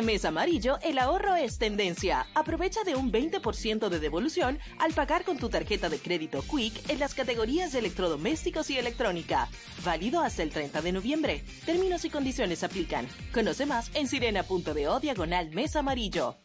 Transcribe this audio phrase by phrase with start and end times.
[0.00, 2.26] Este mes amarillo, el ahorro es tendencia.
[2.34, 6.98] Aprovecha de un 20% de devolución al pagar con tu tarjeta de crédito Quick en
[6.98, 9.50] las categorías de electrodomésticos y electrónica.
[9.84, 11.44] Válido hasta el 30 de noviembre.
[11.66, 13.06] Términos y condiciones aplican.
[13.34, 16.38] Conoce más en sirena.do diagonal mes amarillo.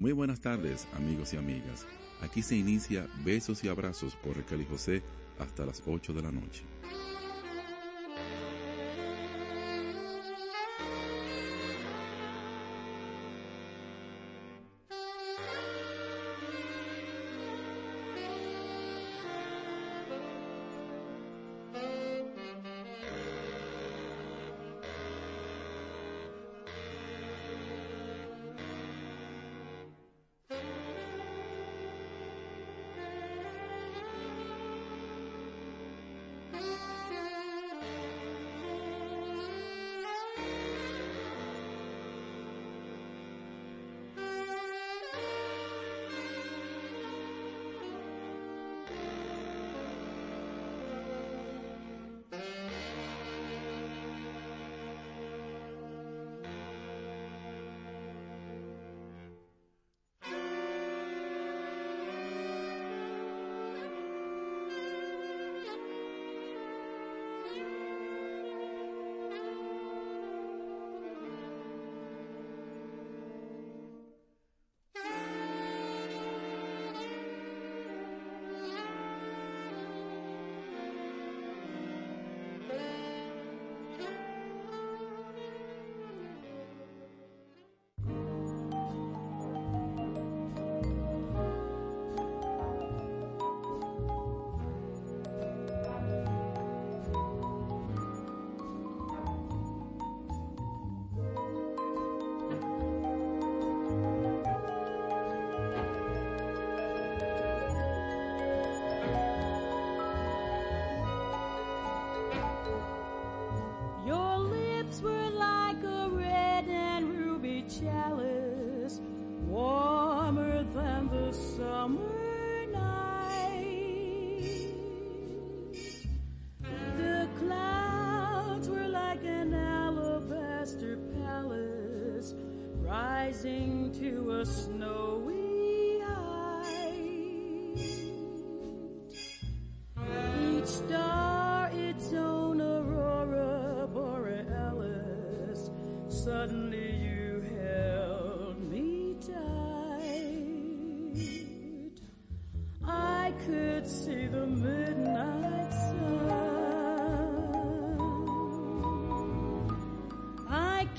[0.00, 1.86] Muy buenas tardes, amigos y amigas.
[2.22, 5.02] Aquí se inicia Besos y Abrazos por Raquel y José
[5.38, 6.62] hasta las 8 de la noche.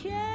[0.04, 0.31] I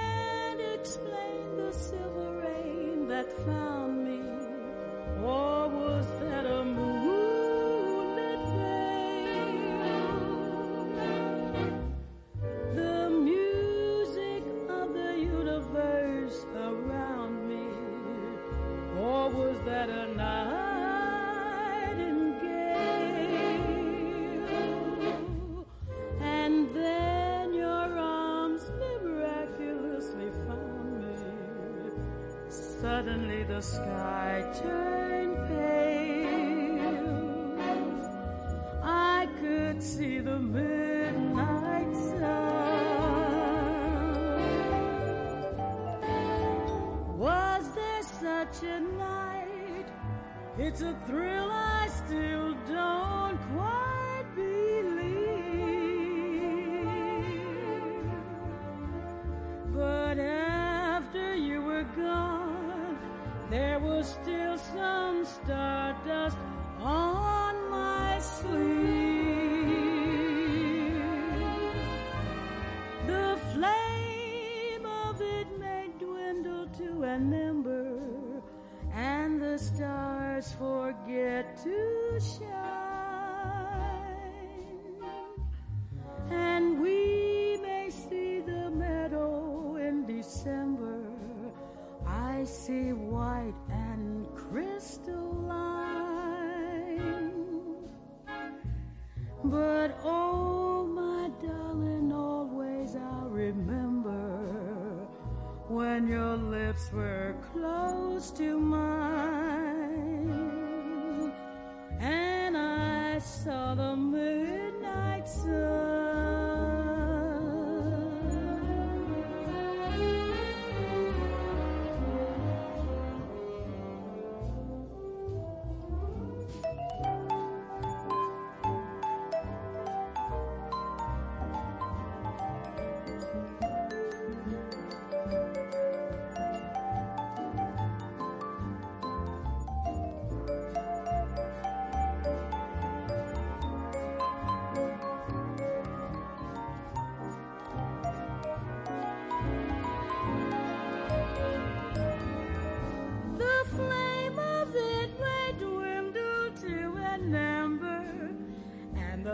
[50.78, 50.92] It's a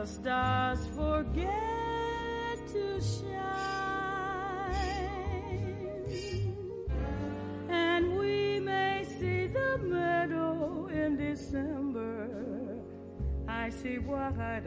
[0.03, 3.39] the stars forget to shine.
[7.69, 12.29] And we may see the meadow in December.
[13.47, 14.67] I see white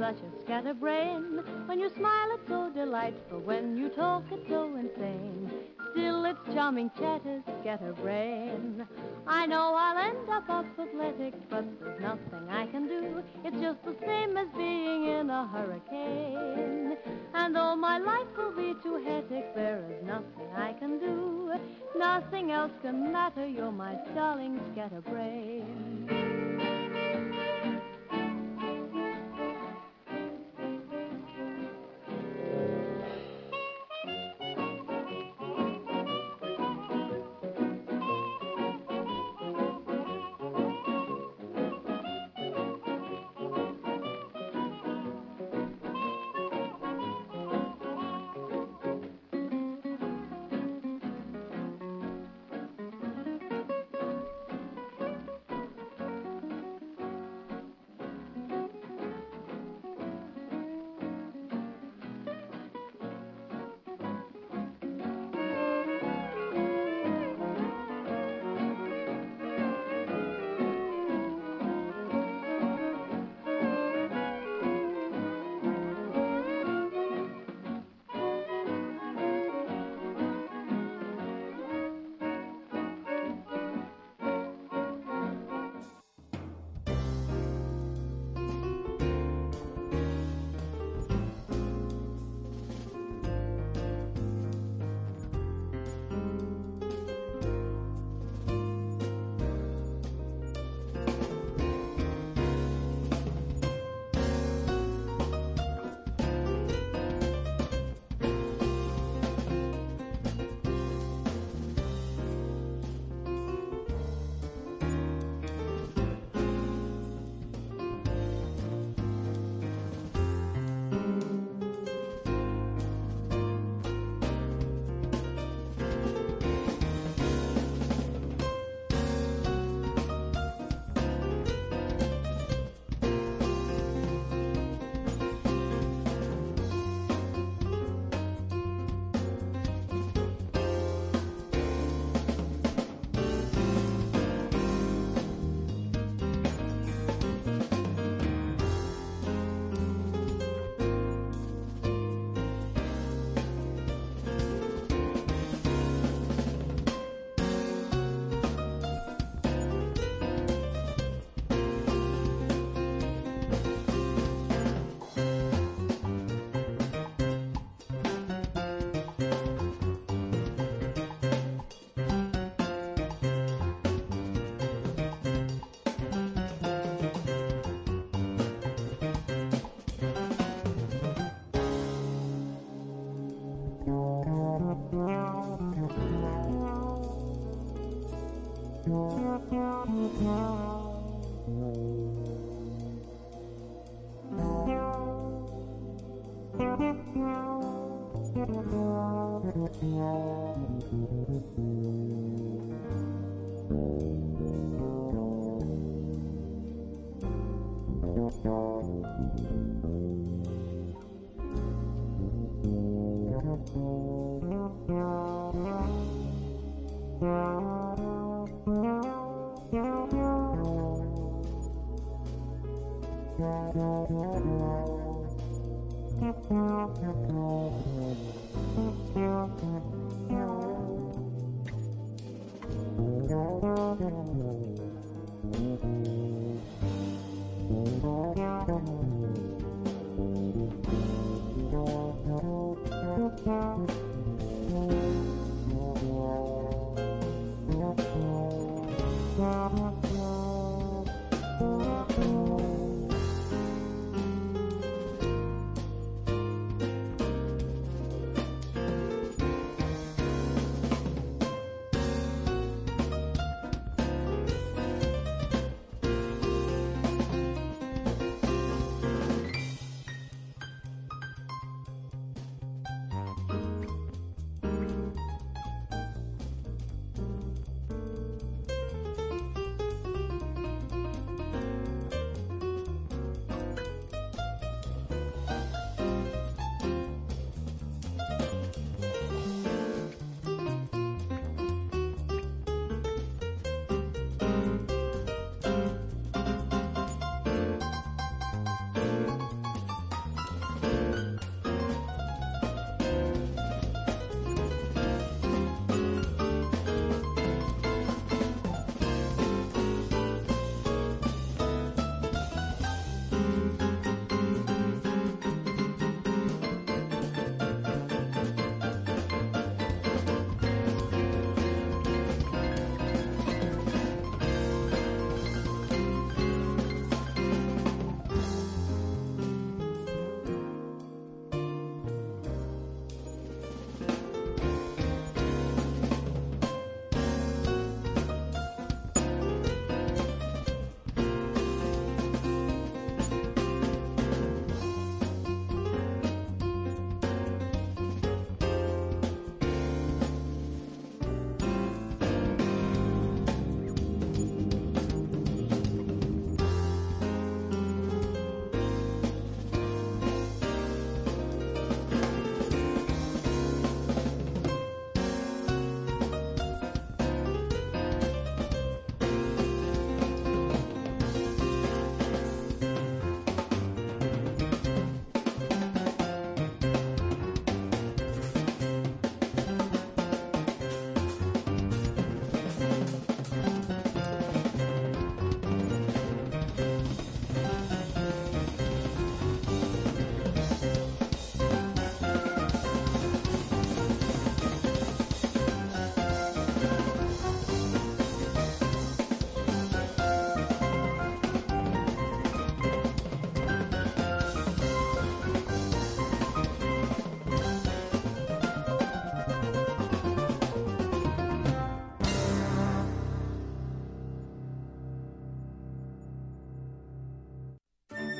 [0.00, 1.42] such a scatterbrain?
[1.66, 3.40] When you smile, it's so delightful.
[3.40, 5.50] When you talk, it's so insane.
[5.92, 8.86] Still, it's charming chatter, scatterbrain.
[9.26, 13.22] I know I'll end up apathetic, but there's nothing I can do.
[13.44, 16.96] It's just the same as being in a hurricane.
[17.34, 21.52] And though my life will be too hectic, there is nothing I can do.
[21.94, 23.46] Nothing else can matter.
[23.46, 26.39] You're my darling scatterbrain.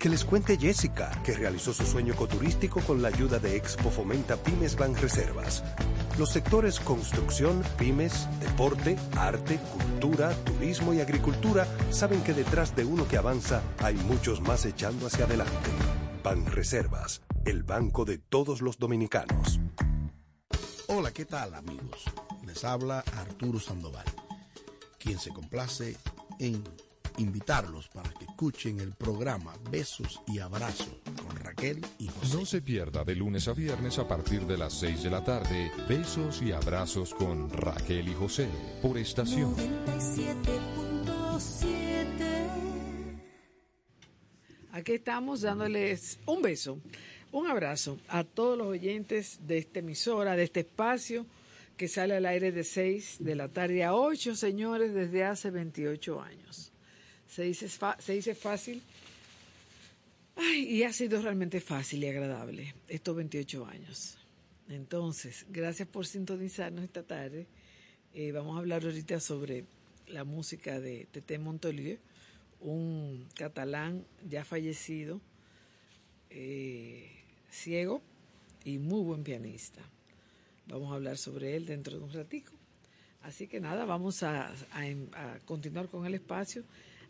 [0.00, 4.38] Que les cuente Jessica, que realizó su sueño ecoturístico con la ayuda de Expo Fomenta
[4.38, 5.62] Pymes Ban Reservas.
[6.18, 13.06] Los sectores construcción, pymes, deporte, arte, cultura, turismo y agricultura saben que detrás de uno
[13.06, 15.70] que avanza hay muchos más echando hacia adelante.
[16.24, 19.60] Ban Reservas, el banco de todos los dominicanos.
[20.86, 22.04] Hola, ¿qué tal amigos?
[22.46, 24.06] Les habla Arturo Sandoval,
[24.98, 25.98] quien se complace
[26.38, 26.64] en
[27.18, 30.88] invitarlos para que escuchen el programa Besos y Abrazos
[31.24, 32.36] con Raquel y José.
[32.36, 35.70] No se pierda de lunes a viernes a partir de las 6 de la tarde
[35.88, 38.48] Besos y Abrazos con Raquel y José
[38.82, 39.56] por estación.
[39.56, 42.20] 97.7
[44.72, 46.78] Aquí estamos dándoles un beso,
[47.32, 51.26] un abrazo a todos los oyentes de esta emisora, de este espacio
[51.76, 56.20] que sale al aire de 6 de la tarde a 8, señores, desde hace 28
[56.20, 56.69] años.
[57.30, 58.82] Se dice, se dice fácil
[60.36, 64.16] Ay, y ha sido realmente fácil y agradable estos 28 años.
[64.68, 67.46] Entonces, gracias por sintonizarnos esta tarde.
[68.14, 69.64] Eh, vamos a hablar ahorita sobre
[70.08, 71.98] la música de Tete Montolieu,
[72.60, 75.20] un catalán ya fallecido,
[76.30, 77.10] eh,
[77.50, 78.00] ciego
[78.64, 79.82] y muy buen pianista.
[80.66, 82.52] Vamos a hablar sobre él dentro de un ratico.
[83.22, 84.54] Así que nada, vamos a, a-
[85.34, 86.64] a continuar con el espacio,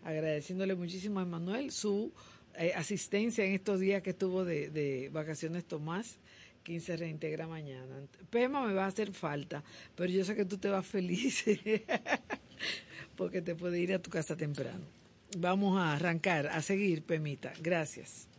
[0.04, 2.12] agradeciéndole muchísimo a Emanuel su
[2.54, 6.18] eh, asistencia en estos días que estuvo de, de vacaciones Tomás,
[6.62, 7.96] quien se reintegra mañana.
[8.30, 9.62] Pema me va a hacer falta,
[9.94, 11.44] pero yo sé que tú te vas feliz
[13.16, 14.86] porque te puede ir a tu casa temprano.
[15.38, 17.52] Vamos a arrancar, a seguir, Pemita.
[17.60, 18.29] Gracias.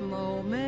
[0.00, 0.67] Moment,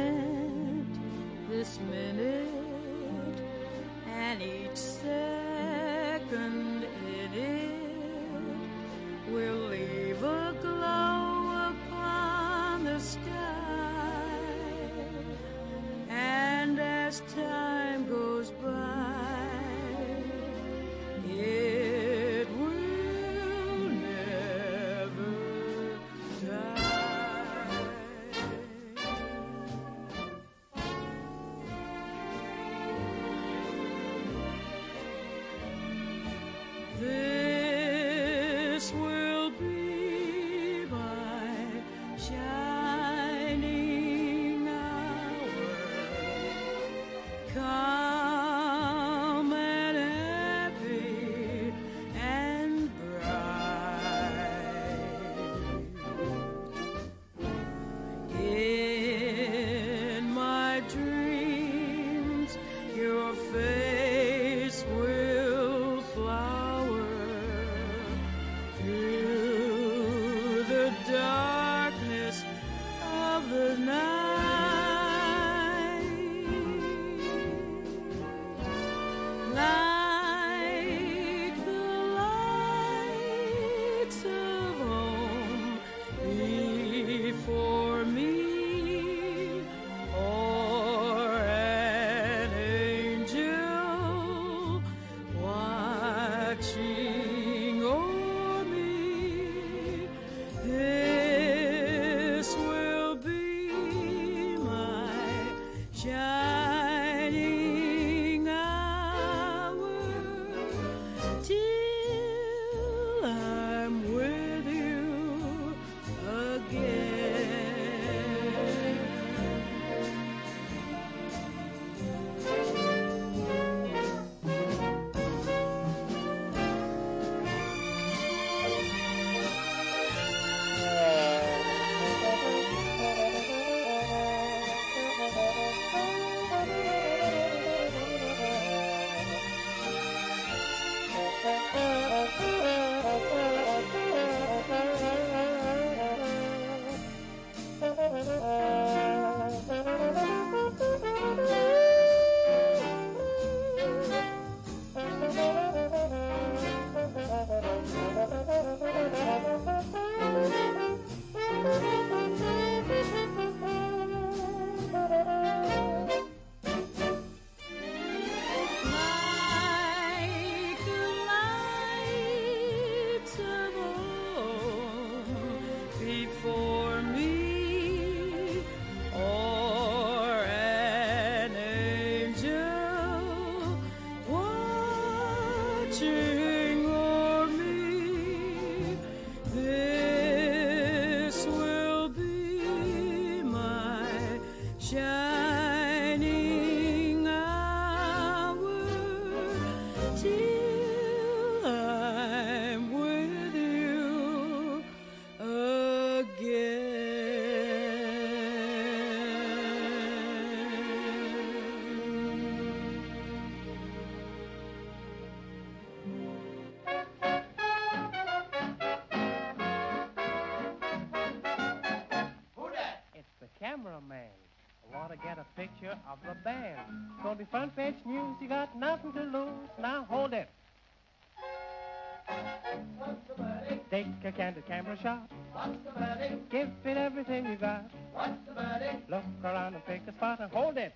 [236.51, 237.91] Give it everything you got.
[238.13, 239.11] What's the verdict?
[239.11, 240.93] Look around and pick a spot and hold it.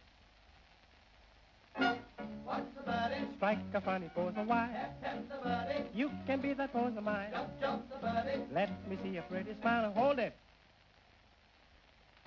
[1.76, 3.36] What's the verdict?
[3.36, 4.68] Strike a funny pose a while.
[4.68, 5.94] Hep, hep the verdict.
[5.94, 7.28] You can be that pose of mine.
[7.32, 8.52] Jump, jump the verdict.
[8.52, 10.34] Let me see a pretty smile and hold it.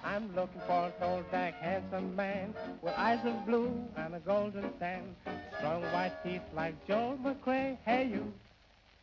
[0.03, 4.71] I'm looking for a tall, dark, handsome man with eyes of blue and a golden
[4.79, 5.15] tan,
[5.57, 7.77] strong white teeth like Joe McCray.
[7.83, 8.31] Hey, you,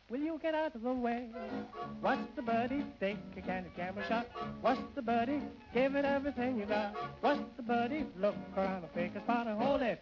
[0.09, 1.27] will you get out of the way?
[2.01, 2.85] What's the birdie?
[2.99, 4.27] Take a candy camera shot.
[4.61, 5.41] What's the birdie?
[5.73, 6.95] Give it everything you got.
[7.21, 8.05] What's the birdie?
[8.19, 10.01] Look around the a spot and hold it.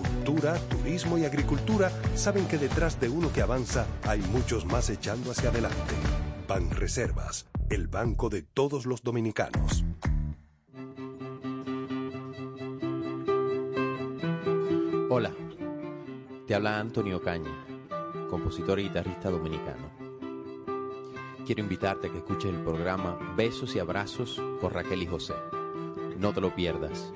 [0.23, 5.49] turismo y agricultura saben que detrás de uno que avanza hay muchos más echando hacia
[5.49, 5.95] adelante.
[6.47, 9.83] Banreservas, el banco de todos los dominicanos.
[15.09, 15.31] Hola,
[16.47, 17.51] te habla Antonio Caña,
[18.29, 19.91] compositor y guitarrista dominicano.
[21.45, 25.33] Quiero invitarte a que escuches el programa Besos y Abrazos con Raquel y José.
[26.17, 27.11] No te lo pierdas.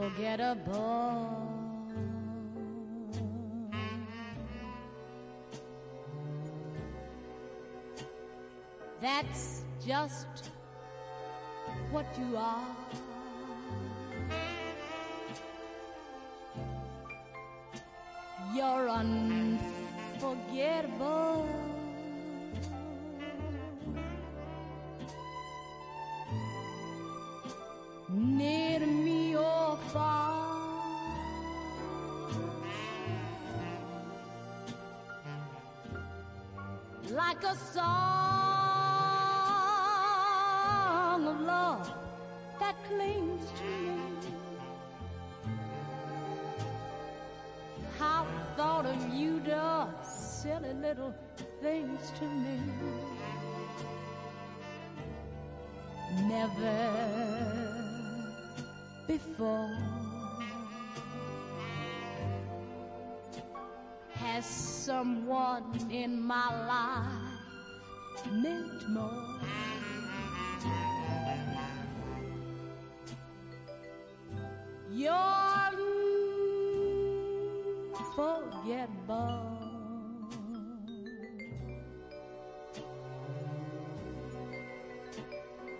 [0.00, 1.28] Unforgettable.
[9.00, 10.50] That's just
[11.90, 12.66] what you are.
[18.54, 21.19] You're unforgettable.
[65.30, 67.06] Someone in my life
[68.32, 69.38] meant more.
[74.90, 75.12] You're
[77.94, 79.46] unforgettable.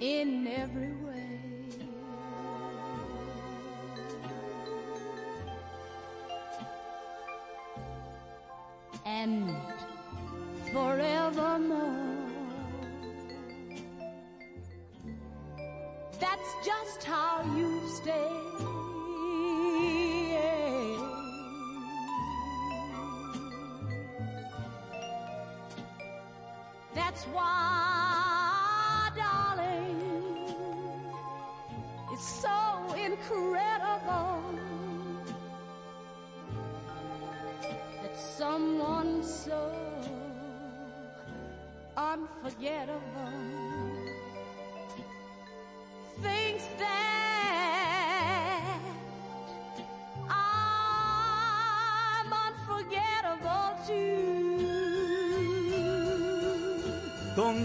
[0.01, 1.10] In every way.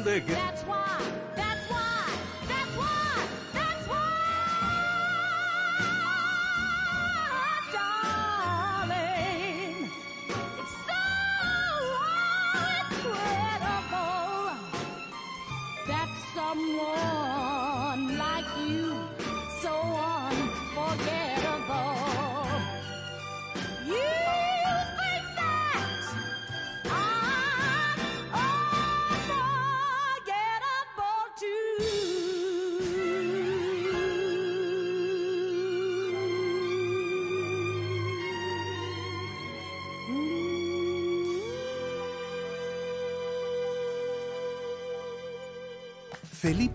[0.06, 0.55] ¿Dónde que?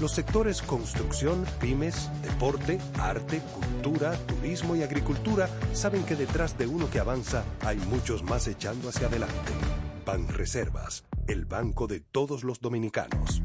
[0.00, 6.88] Los sectores construcción, pymes, deporte, arte, cultura, turismo y agricultura saben que detrás de uno
[6.88, 9.52] que avanza hay muchos más echando hacia adelante.
[10.06, 13.42] Banreservas, el banco de todos los dominicanos.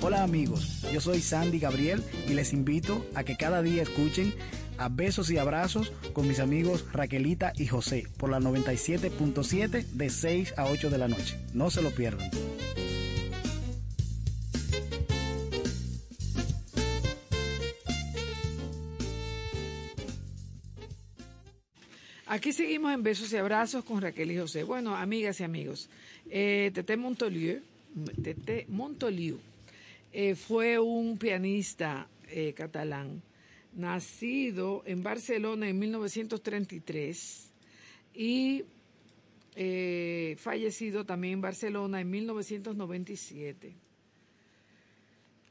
[0.00, 4.34] Hola amigos, yo soy Sandy Gabriel y les invito a que cada día escuchen
[4.82, 10.54] a Besos y Abrazos con mis amigos Raquelita y José por la 97.7 de 6
[10.56, 11.38] a 8 de la noche.
[11.54, 12.30] No se lo pierdan.
[22.26, 24.64] Aquí seguimos en besos y abrazos con Raquel y José.
[24.64, 25.90] Bueno, amigas y amigos,
[26.30, 26.96] eh, Tete
[28.22, 29.38] Tete Montoliu
[30.12, 33.22] eh, fue un pianista eh, catalán,
[33.74, 37.50] nacido en Barcelona en 1933
[38.14, 38.64] y
[39.54, 43.74] eh, fallecido también en Barcelona en 1997.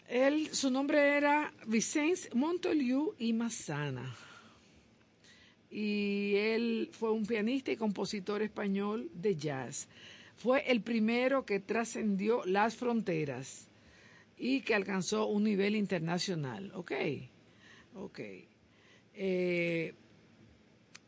[0.07, 4.13] Él, su nombre era Vicente Montoliu y Massana
[5.72, 9.88] y él fue un pianista y compositor español de jazz.
[10.36, 13.69] Fue el primero que trascendió las fronteras
[14.38, 16.72] y que alcanzó un nivel internacional.
[16.76, 16.91] ¿Ok?
[17.96, 18.20] Ok.
[19.14, 19.94] Eh,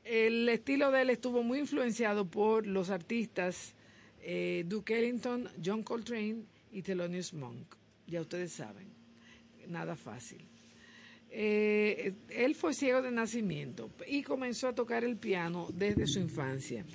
[0.03, 3.73] el estilo de él estuvo muy influenciado por los artistas
[4.21, 7.75] eh, Duke Ellington, John Coltrane y Thelonious Monk.
[8.07, 8.87] Ya ustedes saben,
[9.67, 10.45] nada fácil.
[11.29, 16.85] Eh, él fue ciego de nacimiento y comenzó a tocar el piano desde su infancia.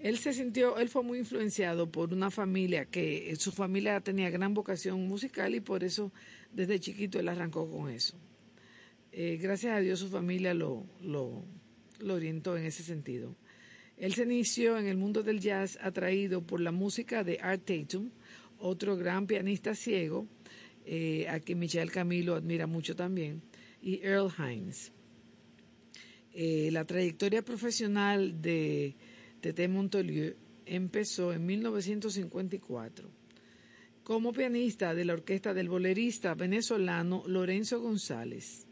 [0.00, 4.54] Él se sintió, él fue muy influenciado por una familia que su familia tenía gran
[4.54, 6.12] vocación musical y por eso
[6.52, 8.16] desde chiquito él arrancó con eso.
[9.12, 11.44] Eh, gracias a Dios su familia lo, lo,
[12.08, 13.36] orientó en ese sentido.
[13.96, 18.10] Él se inició en el mundo del jazz atraído por la música de Art Tatum,
[18.58, 20.26] otro gran pianista ciego,
[20.84, 23.42] eh, a quien Michel Camilo admira mucho también,
[23.82, 24.92] y Earl Hines.
[26.32, 28.94] Eh, la trayectoria profesional de
[29.40, 30.36] Tete Montolieu
[30.66, 33.10] empezó en 1954
[34.04, 38.67] como pianista de la orquesta del bolerista venezolano Lorenzo González.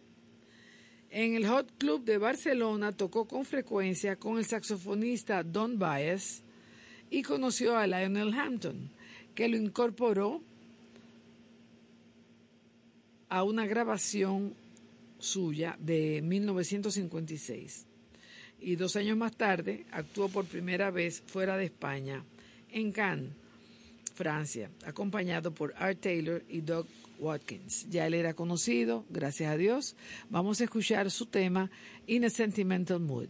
[1.19, 6.43] En el Hot Club de Barcelona tocó con frecuencia con el saxofonista Don Baez
[7.09, 8.91] y conoció a Lionel Hampton,
[9.35, 10.43] que lo incorporó
[13.31, 14.53] a una grabación
[15.19, 17.87] suya de 1956.
[18.61, 22.23] Y dos años más tarde actuó por primera vez fuera de España,
[22.71, 23.33] en Cannes,
[24.15, 26.87] Francia, acompañado por Art Taylor y Doug
[27.19, 27.87] Watkins.
[27.91, 29.97] Ya él era conocido, gracias a Dios.
[30.31, 31.71] Vamos a escuchar su tema
[32.07, 33.29] In a Sentimental Mood.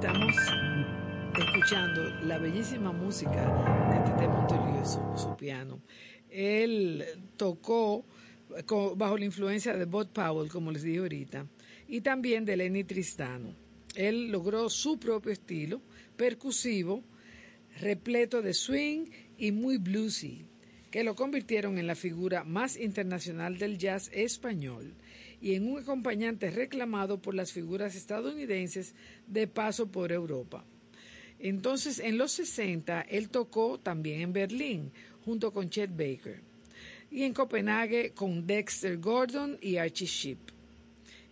[0.00, 0.34] Estamos
[1.38, 3.44] escuchando la bellísima música
[3.92, 5.82] de Tete Montoliu, su, su piano.
[6.30, 7.04] Él
[7.36, 8.06] tocó
[8.96, 11.46] bajo la influencia de Bob Powell, como les dije ahorita,
[11.86, 13.54] y también de Lenny Tristano.
[13.94, 15.82] Él logró su propio estilo
[16.16, 17.04] percusivo,
[17.78, 19.04] repleto de swing
[19.36, 20.46] y muy bluesy,
[20.90, 24.94] que lo convirtieron en la figura más internacional del jazz español
[25.40, 28.94] y en un acompañante reclamado por las figuras estadounidenses
[29.26, 30.64] de paso por Europa.
[31.38, 34.92] Entonces, en los 60, él tocó también en Berlín,
[35.24, 36.40] junto con Chet Baker,
[37.10, 40.38] y en Copenhague con Dexter Gordon y Archie Sheep.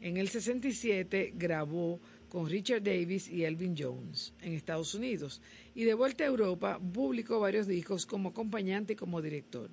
[0.00, 5.40] En el 67 grabó con Richard Davis y Elvin Jones en Estados Unidos
[5.74, 9.70] y de vuelta a Europa publicó varios discos como acompañante y como director.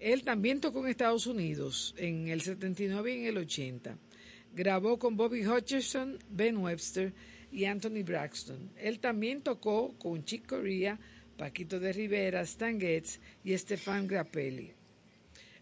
[0.00, 3.98] Él también tocó en Estados Unidos en el 79 y en el 80.
[4.54, 7.12] Grabó con Bobby Hutcherson, Ben Webster
[7.52, 8.72] y Anthony Braxton.
[8.78, 10.98] Él también tocó con Chick Corea,
[11.36, 14.72] Paquito de Rivera, Stan Getz y Stefan Grappelli.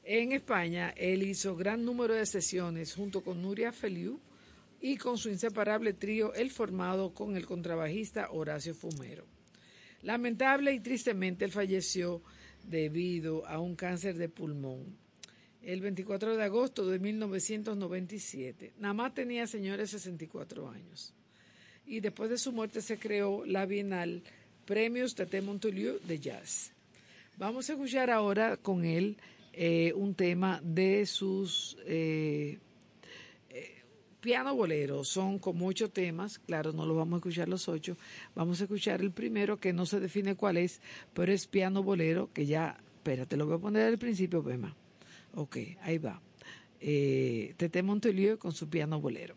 [0.04, 4.20] En España, él hizo gran número de sesiones junto con Nuria Feliu
[4.80, 9.26] y con su inseparable trío El Formado con el contrabajista Horacio Fumero.
[10.02, 12.22] Lamentable y tristemente él falleció
[12.68, 14.96] debido a un cáncer de pulmón
[15.62, 18.72] el 24 de agosto de 1997.
[18.78, 21.12] Nada más tenía, señores, 64 años.
[21.86, 24.22] Y después de su muerte se creó la Bienal
[24.64, 26.72] Premios Tete Montoliu de Jazz.
[27.36, 29.16] Vamos a escuchar ahora con él
[29.52, 32.58] eh, un tema de sus eh,
[34.20, 35.04] piano bolero.
[35.04, 37.96] Son como ocho temas, claro, no los vamos a escuchar los ocho.
[38.34, 40.80] Vamos a escuchar el primero que no se define cuál es,
[41.14, 44.76] pero es piano bolero, que ya, espérate, lo voy a poner al principio, Pema.
[45.34, 46.20] Ok, ahí va.
[46.80, 49.36] Eh, Tete Montelieu con su piano bolero.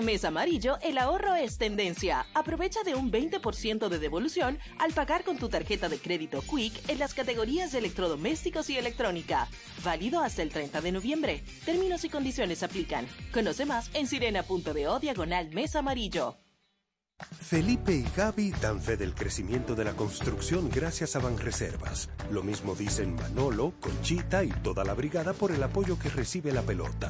[0.00, 2.24] Este mes amarillo, el ahorro es tendencia.
[2.32, 6.98] Aprovecha de un 20% de devolución al pagar con tu tarjeta de crédito Quick en
[6.98, 9.46] las categorías de electrodomésticos y electrónica.
[9.84, 11.44] Válido hasta el 30 de noviembre.
[11.66, 13.06] Términos y condiciones aplican.
[13.30, 16.38] Conoce más en sirena.do diagonal mes amarillo.
[17.42, 22.08] Felipe y Gaby dan fe del crecimiento de la construcción gracias a Banreservas.
[22.30, 26.62] Lo mismo dicen Manolo, Conchita y toda la brigada por el apoyo que recibe la
[26.62, 27.09] pelota.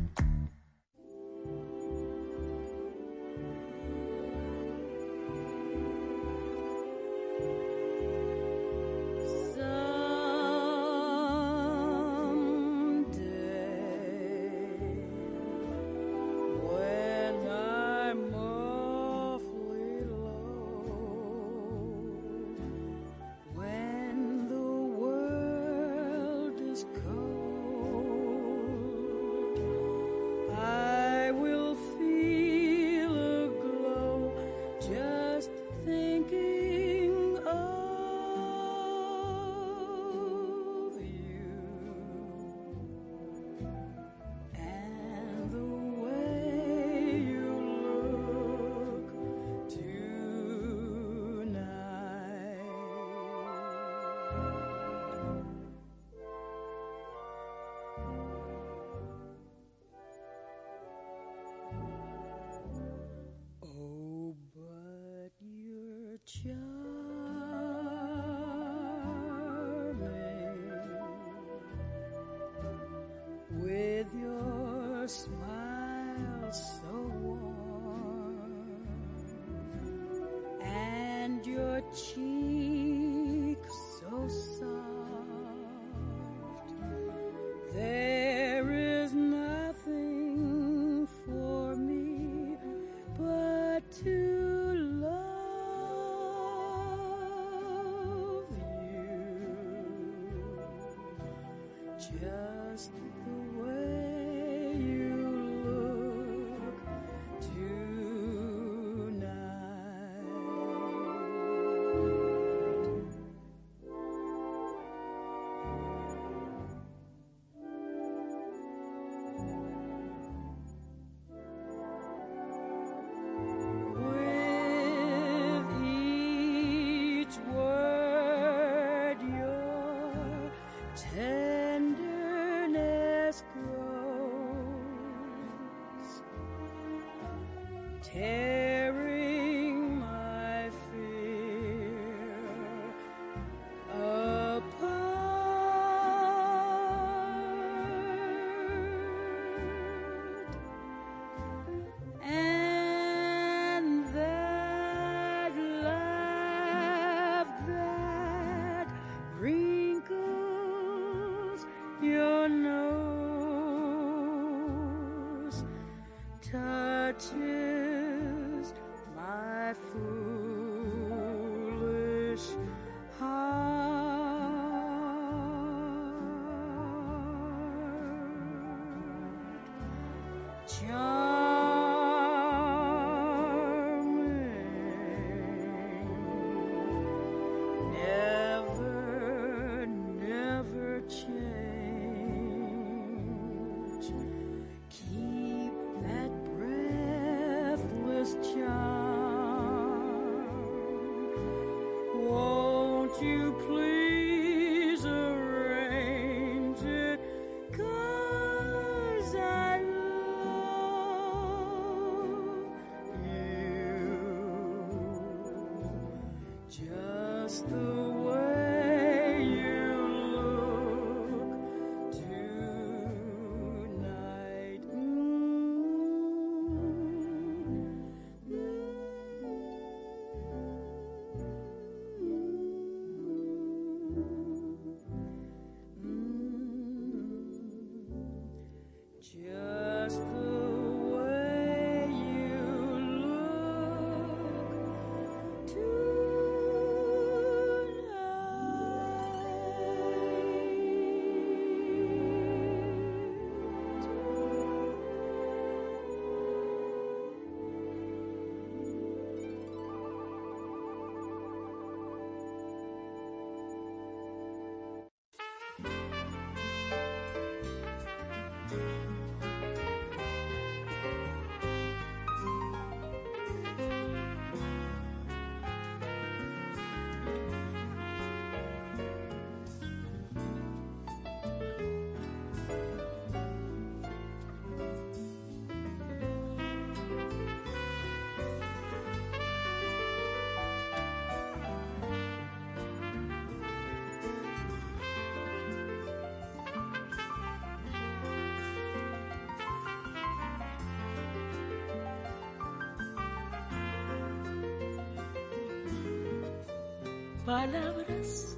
[307.51, 308.57] Palabras.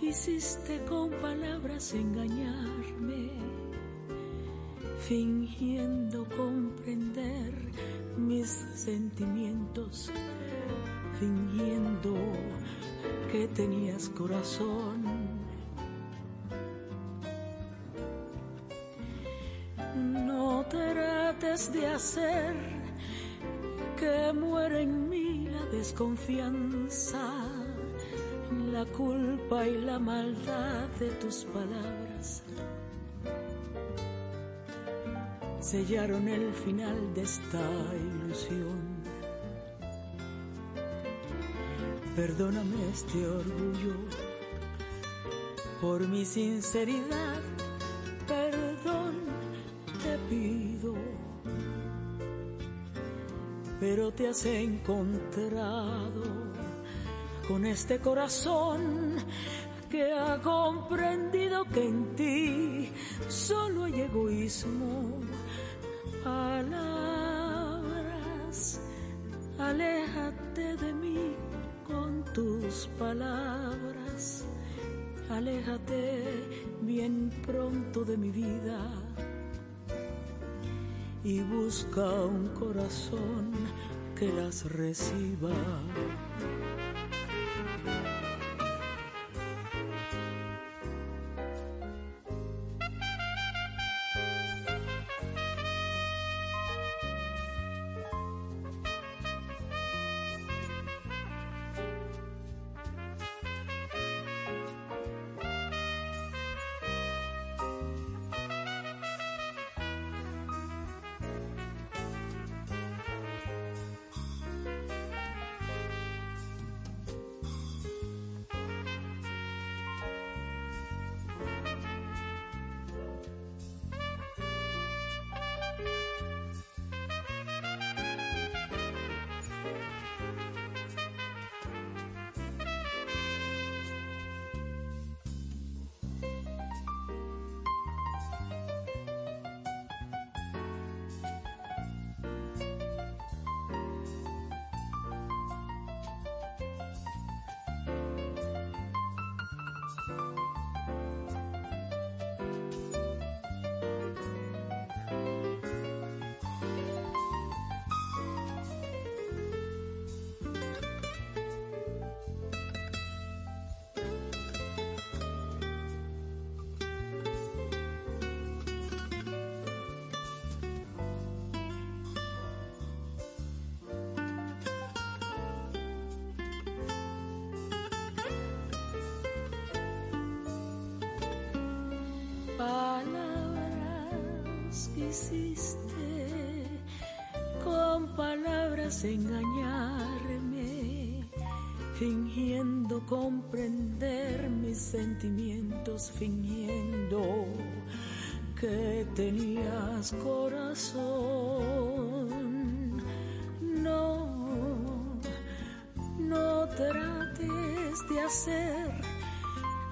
[0.00, 3.30] Quisiste con palabras engañarme,
[5.08, 7.52] fingiendo comprender
[8.16, 10.10] mis sentimientos,
[11.20, 12.16] fingiendo
[13.30, 15.04] que tenías corazón.
[20.26, 22.77] No trates de hacer
[25.78, 27.22] desconfianza,
[28.72, 32.42] la culpa y la maldad de tus palabras.
[35.60, 37.64] Sellaron el final de esta
[37.94, 38.80] ilusión.
[42.16, 43.94] Perdóname este orgullo
[45.80, 47.47] por mi sinceridad.
[54.18, 56.24] Te has encontrado
[57.46, 59.14] con este corazón
[59.88, 62.90] que ha comprendido que en ti
[63.28, 65.20] solo hay egoísmo.
[66.24, 66.80] Palabras,
[69.56, 71.36] aléjate de mí
[71.86, 74.44] con tus palabras.
[75.30, 76.24] Aléjate
[76.82, 78.80] bien pronto de mi vida
[81.22, 83.52] y busca un corazón
[84.18, 85.50] que las reciba.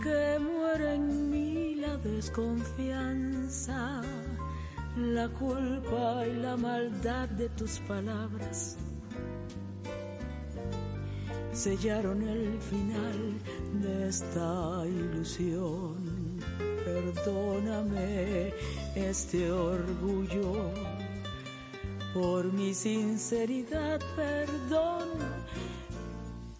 [0.03, 4.03] Que muera en mí la desconfianza,
[4.95, 8.77] la culpa y la maldad de tus palabras.
[11.55, 13.41] Sellaron el final
[13.83, 15.97] de esta ilusión.
[16.85, 18.53] Perdóname
[18.95, 20.73] este orgullo
[22.13, 25.09] por mi sinceridad, perdón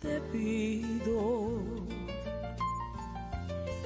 [0.07, 1.61] te pido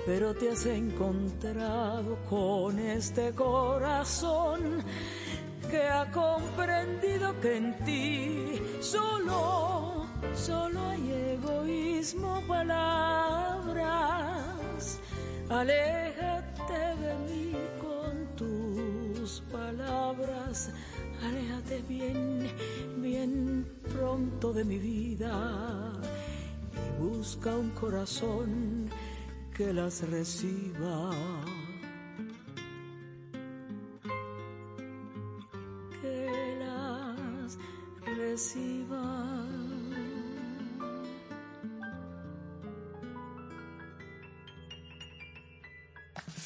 [0.06, 4.82] pero te has encontrado con este corazón
[5.70, 13.80] que ha comprendido que en ti solo, solo hay egoísmo, palabras.
[15.48, 20.70] Aléjate de mí con tus palabras,
[21.22, 22.50] aléjate bien,
[22.98, 25.92] bien pronto de mi vida
[26.72, 28.88] y busca un corazón
[29.56, 31.10] que las reciba.
[36.00, 37.58] Que las
[38.16, 38.79] reciba.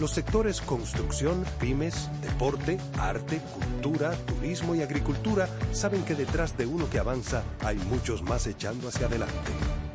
[0.00, 6.88] Los sectores construcción, pymes, deporte, arte, cultura, turismo y agricultura saben que detrás de uno
[6.88, 9.50] que avanza hay muchos más echando hacia adelante.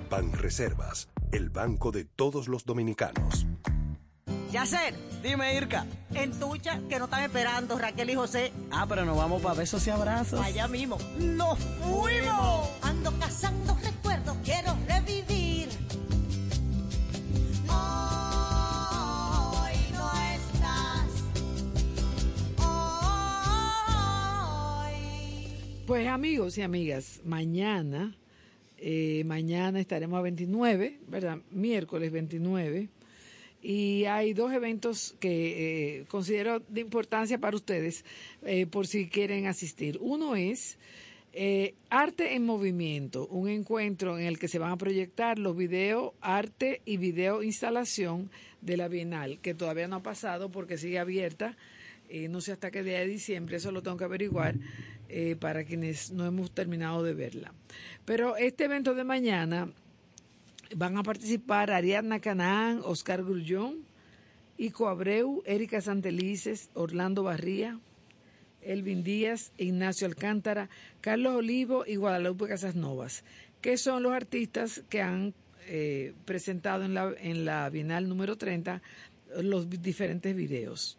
[0.10, 3.46] Ban Reservas, el banco de todos los dominicanos.
[4.52, 4.94] Yacer,
[5.24, 5.86] dime Irka.
[6.14, 8.52] En tucha, que no están esperando Raquel y José.
[8.72, 10.40] Ah, pero nos vamos para besos y abrazos.
[10.42, 10.98] Allá mismo.
[11.18, 12.70] ¡Nos fuimos!
[12.82, 13.76] Ando cazando
[25.86, 28.16] Pues amigos y amigas, mañana,
[28.78, 31.40] eh, mañana estaremos a 29, ¿verdad?
[31.52, 32.88] Miércoles 29.
[33.62, 38.06] Y hay dos eventos que eh, considero de importancia para ustedes
[38.44, 39.98] eh, por si quieren asistir.
[40.00, 40.78] Uno es
[41.34, 46.14] eh, Arte en Movimiento, un encuentro en el que se van a proyectar los videos,
[46.22, 48.32] arte y video instalación
[48.62, 51.58] de la Bienal, que todavía no ha pasado porque sigue abierta.
[52.08, 54.56] eh, no sé hasta qué día de diciembre, eso lo tengo que averiguar
[55.16, 57.54] eh, para quienes no hemos terminado de verla.
[58.04, 59.70] Pero este evento de mañana
[60.76, 63.86] van a participar Ariadna Canaán, Oscar Grullón,
[64.58, 67.80] Ico Abreu, Erika Santelices, Orlando Barría,
[68.64, 70.68] Elvin Díaz, Ignacio Alcántara,
[71.00, 73.24] Carlos Olivo y Guadalupe Casasnovas,
[73.62, 75.36] que son los artistas que han
[75.68, 78.82] eh, presentado en la, en la Bienal número 30
[79.44, 80.98] los diferentes videos.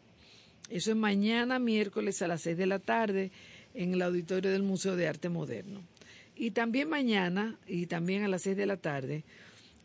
[0.70, 3.32] Eso es mañana, miércoles a las 6 de la tarde,
[3.74, 5.82] en el auditorio del Museo de Arte Moderno.
[6.36, 9.24] Y también mañana, y también a las 6 de la tarde,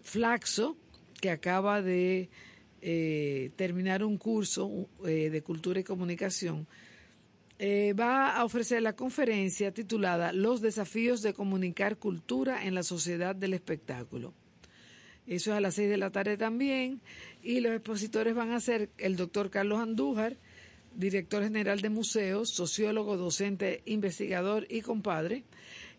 [0.03, 0.77] Flaxo,
[1.19, 2.29] que acaba de
[2.81, 6.65] eh, terminar un curso eh, de cultura y comunicación,
[7.61, 13.35] eh, va a ofrecer la conferencia titulada Los desafíos de comunicar cultura en la sociedad
[13.35, 14.33] del espectáculo.
[15.27, 17.01] Eso es a las seis de la tarde también.
[17.43, 20.37] Y los expositores van a ser el doctor Carlos Andújar,
[20.99, 25.43] director general de museos, sociólogo, docente, investigador y compadre,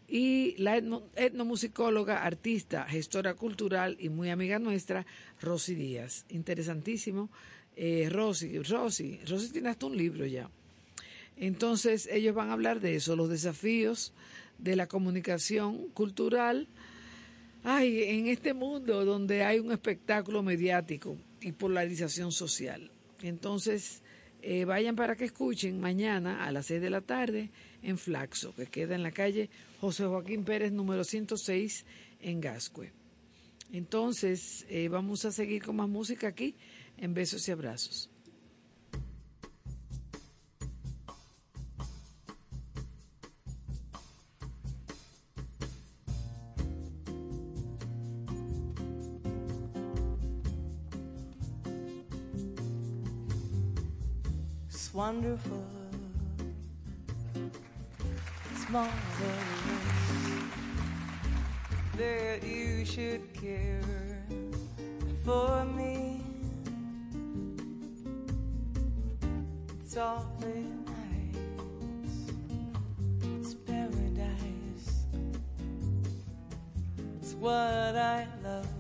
[0.06, 5.06] y la etno- etnomusicóloga, artista, gestora cultural y muy amiga nuestra,
[5.40, 6.26] Rosy Díaz.
[6.28, 7.30] Interesantísimo.
[7.76, 10.50] Eh, Rosy, Rosy, Rosy tiene hasta un libro ya.
[11.36, 14.12] Entonces ellos van a hablar de eso, los desafíos
[14.58, 16.66] de la comunicación cultural.
[17.64, 22.90] Ay, en este mundo donde hay un espectáculo mediático y polarización social.
[23.22, 24.02] Entonces,
[24.42, 27.50] eh, vayan para que escuchen mañana a las 6 de la tarde
[27.82, 29.50] en Flaxo, que queda en la calle
[29.80, 31.84] José Joaquín Pérez, número 106,
[32.20, 32.92] en Gascue.
[33.72, 36.54] Entonces, eh, vamos a seguir con más música aquí
[36.98, 38.09] en Besos y Abrazos.
[55.00, 55.64] Wonderful.
[58.52, 58.92] It's marvelous
[61.96, 63.80] that you should care
[65.24, 66.20] for me.
[69.80, 72.18] It's awfully nice.
[73.40, 75.06] It's paradise.
[77.22, 78.79] It's what I love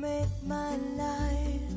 [0.00, 1.72] Make my life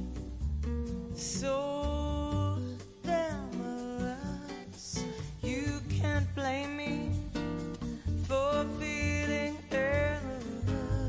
[1.15, 2.59] so
[3.03, 5.03] glamorous.
[5.41, 7.09] You can't blame me
[8.27, 10.99] for feeling endless.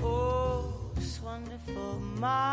[0.00, 2.51] Oh, it's wonderful, marvelous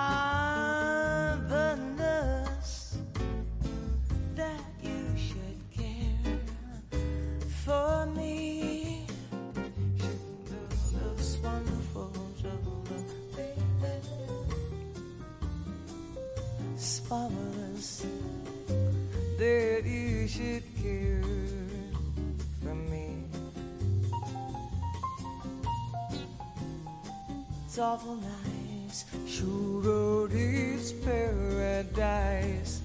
[27.80, 29.06] awful nights.
[29.28, 32.82] Sure, it's paradise.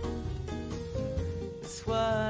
[1.60, 2.23] That's why.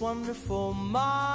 [0.00, 1.27] wonderful mind.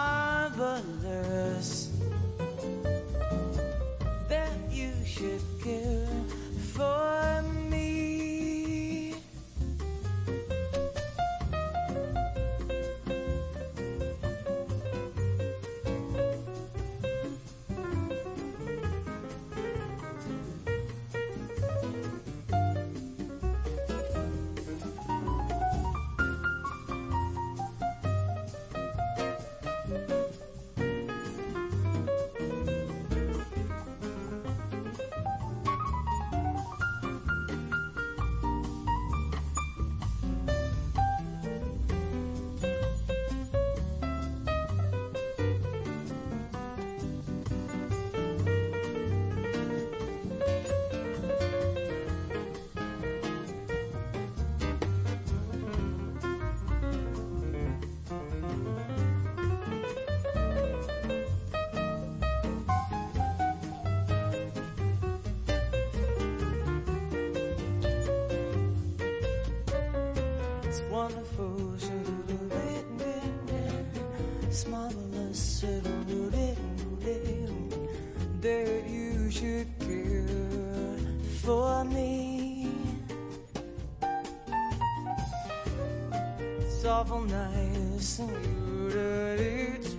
[86.83, 89.92] it's awful nice and you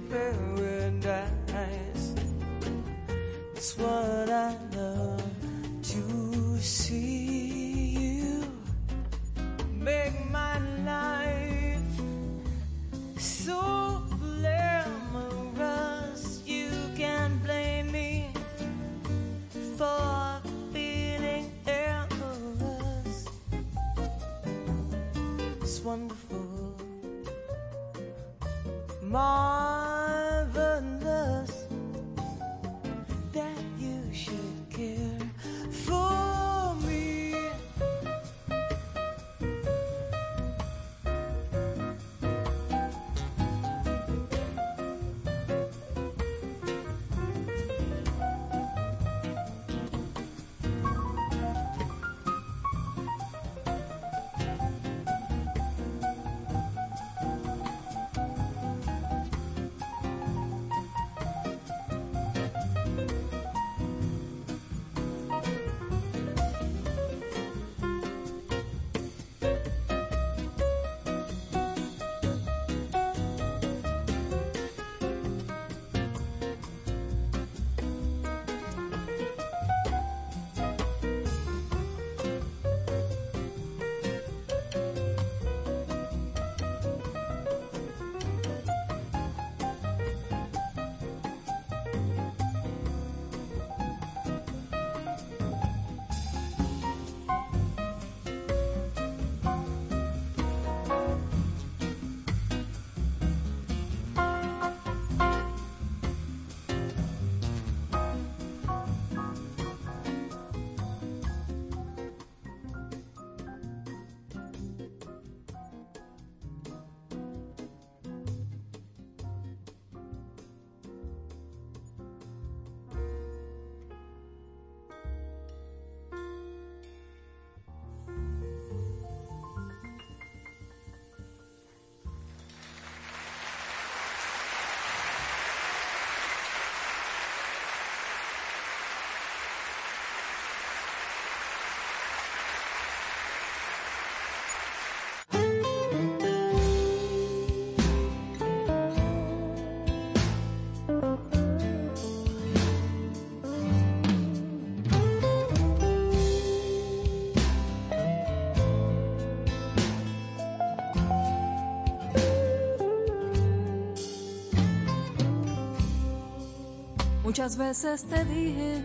[167.34, 168.80] Muchas veces te dije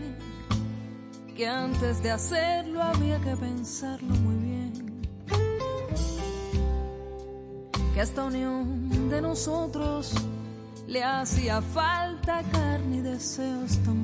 [1.36, 5.02] que antes de hacerlo había que pensarlo muy bien.
[7.94, 10.12] Que esta unión de nosotros
[10.88, 13.99] le hacía falta carne y deseos también.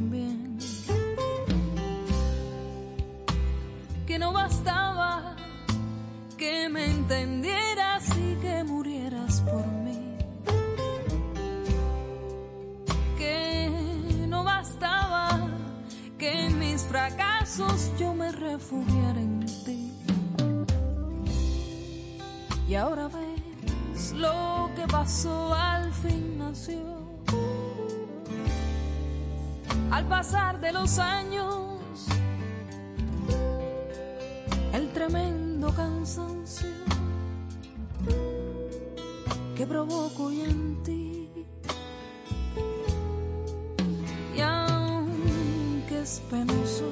[46.07, 46.91] Aunque es penoso,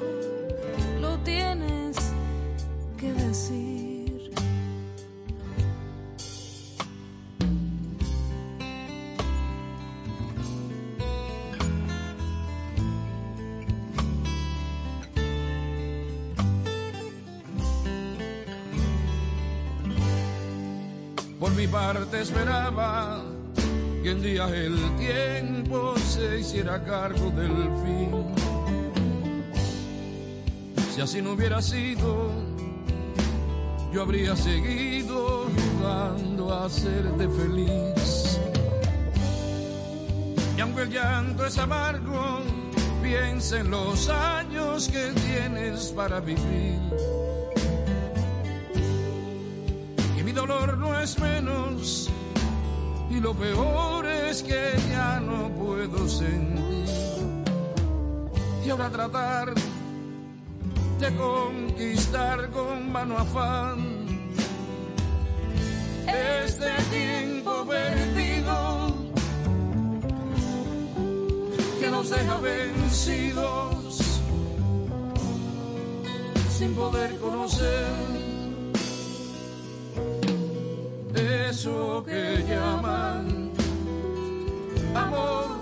[0.99, 1.95] lo tienes
[2.97, 4.31] que decir.
[21.39, 23.23] Por mi parte esperaba
[24.03, 27.51] que un día el tiempo se hiciera cargo del
[27.83, 28.34] fin.
[30.95, 32.31] Si así no hubiera sido,
[33.91, 38.39] yo habría seguido jugando a hacerte feliz.
[40.55, 42.39] Y aunque el llanto es amargo,
[43.03, 46.79] piensa en los años que tienes para vivir.
[50.17, 52.09] Y mi dolor no es menos,
[53.09, 56.85] y lo peor es que ya no puedo sentir.
[58.65, 59.53] Y ahora tratar
[60.99, 64.05] de conquistar con mano afán
[66.07, 68.95] este tiempo perdido
[71.79, 73.99] que nos deja vencidos
[76.57, 77.85] sin poder conocer
[81.15, 83.51] eso que llaman
[84.95, 85.54] amor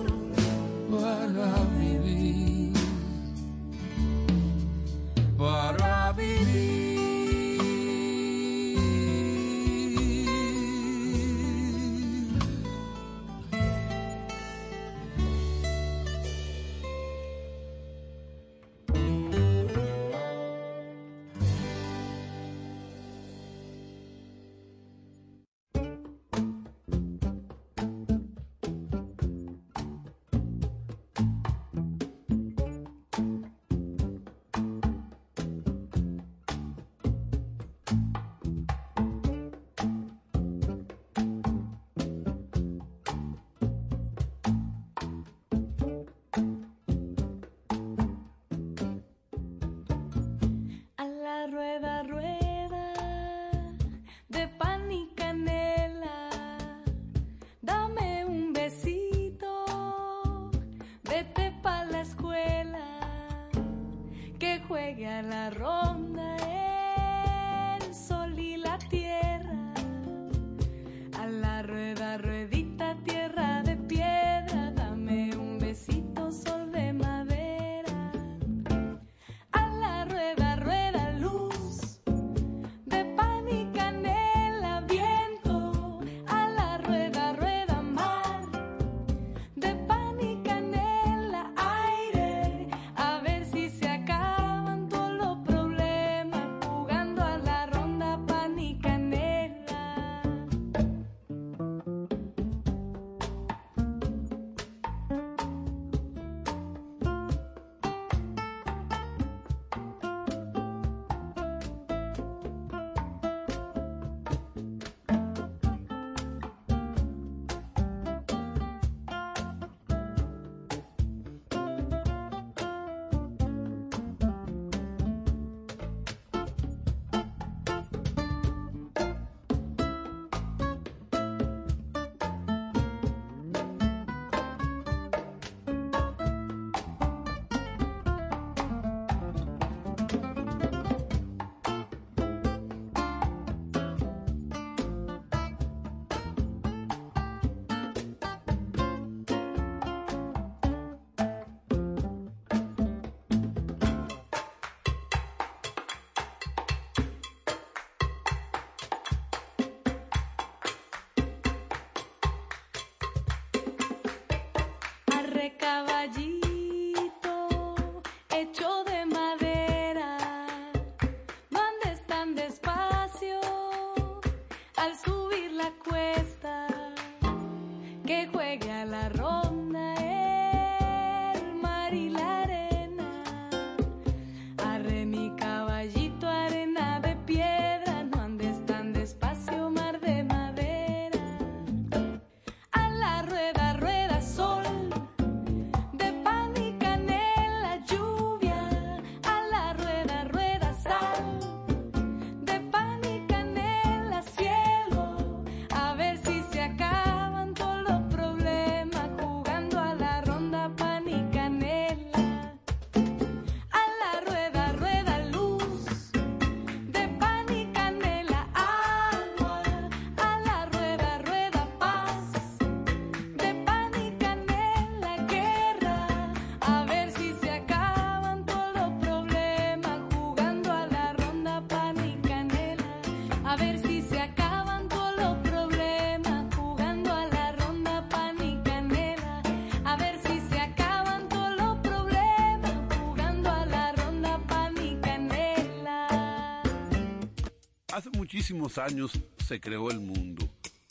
[248.44, 249.14] muchísimos años
[249.48, 250.50] se creó el mundo,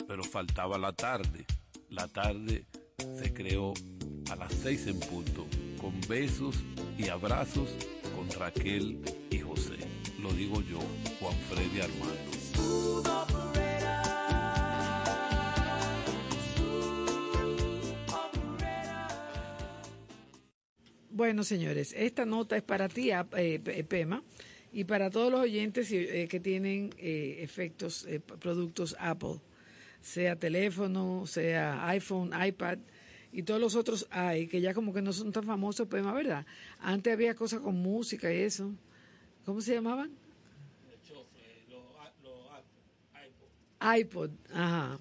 [0.09, 1.45] pero faltaba la tarde.
[1.91, 2.65] La tarde
[2.97, 3.75] se creó
[4.31, 5.47] a las seis en punto,
[5.79, 6.57] con besos
[6.97, 7.69] y abrazos
[8.17, 9.77] con Raquel y José.
[10.19, 10.79] Lo digo yo,
[11.21, 12.33] Juan Freddy Armando.
[21.11, 24.23] Bueno, señores, esta nota es para ti, eh, Pema,
[24.73, 29.39] y para todos los oyentes eh, que tienen eh, efectos, eh, productos Apple,
[30.01, 32.79] sea teléfono, sea iPhone, iPad
[33.33, 36.47] y todos los otros hay, que ya como que no son tan famosos, Pema, ¿verdad?
[36.81, 38.73] Antes había cosas con música y eso.
[39.45, 40.11] ¿Cómo se llamaban?
[43.99, 44.97] iPod, ajá.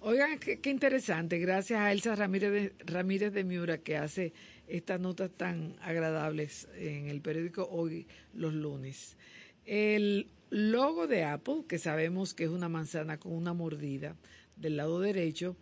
[0.00, 1.38] Oigan, qué, qué interesante.
[1.38, 4.32] Gracias a Elsa Ramírez de, Ramírez de Miura que hace
[4.70, 9.16] estas notas tan agradables en el periódico Hoy los lunes.
[9.64, 14.16] El logo de Apple, que sabemos que es una manzana con una mordida
[14.56, 15.56] del lado derecho,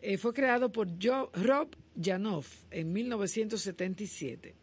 [0.00, 1.68] eh, fue creado por Rob
[2.00, 4.54] Janoff en 1977.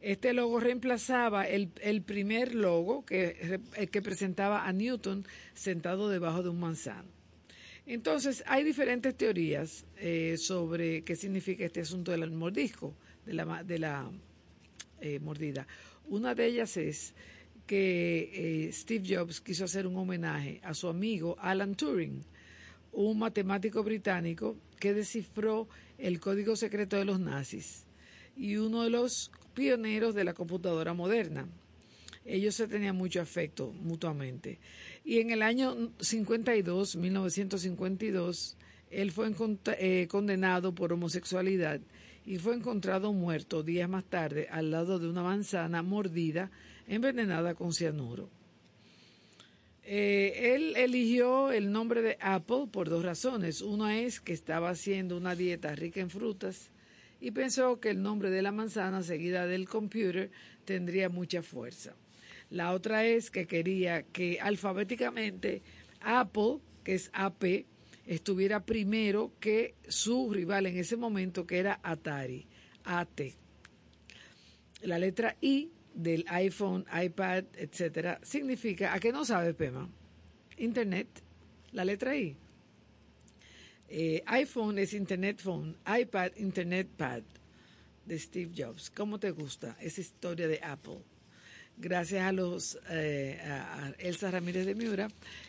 [0.00, 1.68] Este logo reemplazaba el,
[2.02, 3.58] primer logo eh,
[3.90, 7.16] que presentaba a Newton sentado debajo de un manzano.
[7.86, 12.96] Entonces, hay diferentes teorías eh, sobre qué significa este asunto del mordisco,
[13.26, 14.10] de la, de la
[15.00, 15.66] eh, mordida.
[16.08, 17.14] Una de ellas es
[17.66, 22.22] que eh, Steve Jobs quiso hacer un homenaje a su amigo Alan Turing,
[22.92, 27.84] un matemático británico que descifró el código secreto de los nazis
[28.36, 31.48] y uno de los pioneros de la computadora moderna.
[32.24, 34.58] Ellos se tenían mucho afecto mutuamente.
[35.04, 38.56] Y en el año 52, 1952,
[38.90, 39.32] él fue
[39.78, 41.80] eh, condenado por homosexualidad
[42.26, 46.50] y fue encontrado muerto días más tarde al lado de una manzana mordida
[46.88, 48.28] envenenada con cianuro.
[49.84, 53.62] Eh, él eligió el nombre de Apple por dos razones.
[53.62, 56.72] Una es que estaba haciendo una dieta rica en frutas
[57.20, 60.32] y pensó que el nombre de la manzana seguida del computer
[60.64, 61.94] tendría mucha fuerza.
[62.50, 65.62] La otra es que quería que alfabéticamente
[66.00, 67.66] Apple, que es AP,
[68.06, 72.46] estuviera primero que su rival en ese momento, que era Atari,
[72.84, 73.20] AT.
[74.82, 79.88] La letra I del iPhone, iPad, etcétera, significa, ¿a qué no sabe Pema?
[80.58, 81.08] Internet,
[81.72, 82.36] la letra I.
[83.88, 87.22] Eh, iPhone es Internet Phone, iPad, Internet Pad,
[88.04, 88.90] de Steve Jobs.
[88.90, 91.02] ¿Cómo te gusta esa historia de Apple?
[91.78, 95.08] Gracias a los eh, a Elsa Ramírez de Miura.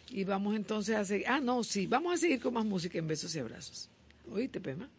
[0.10, 1.28] Y vamos entonces a seguir.
[1.28, 3.90] Ah, no, sí, vamos a seguir con más música en besos y abrazos.
[4.32, 4.90] ¿Oíste, Pema?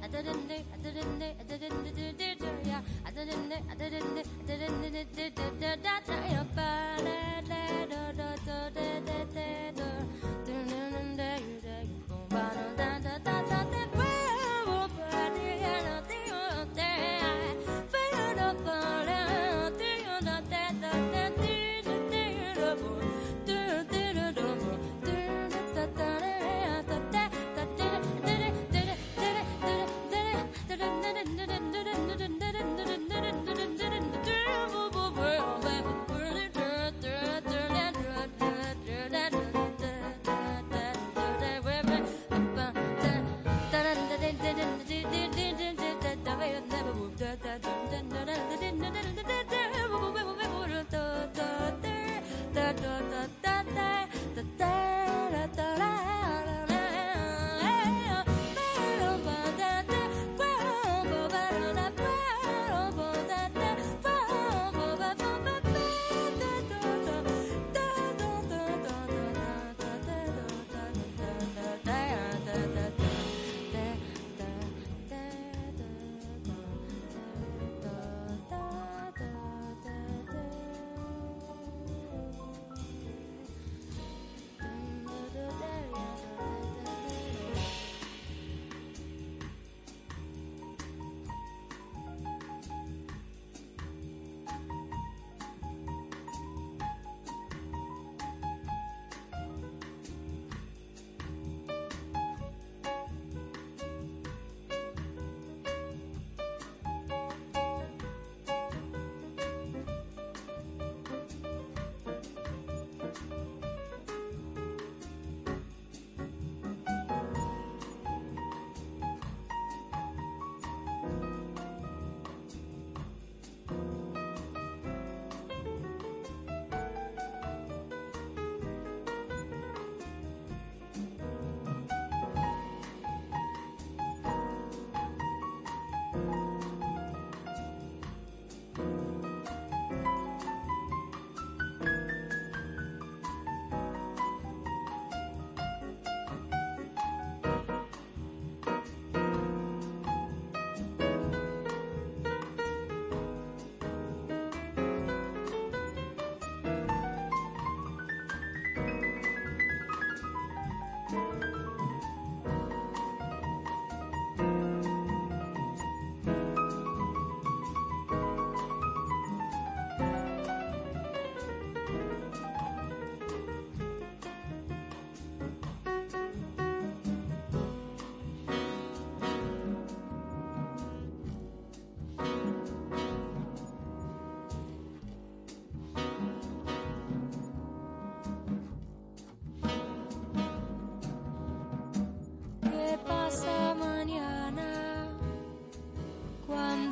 [0.00, 0.51] I didn't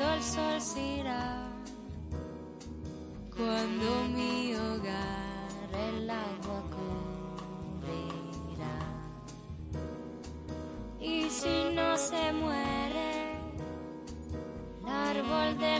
[0.01, 1.47] cuando el sol se irá,
[3.37, 6.63] cuando mi hogar el agua
[7.85, 8.09] cubrirá.
[10.99, 13.35] Y si no se muere,
[14.81, 15.80] el árbol de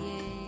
[0.00, 0.39] Yeah.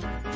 [0.00, 0.33] Bye.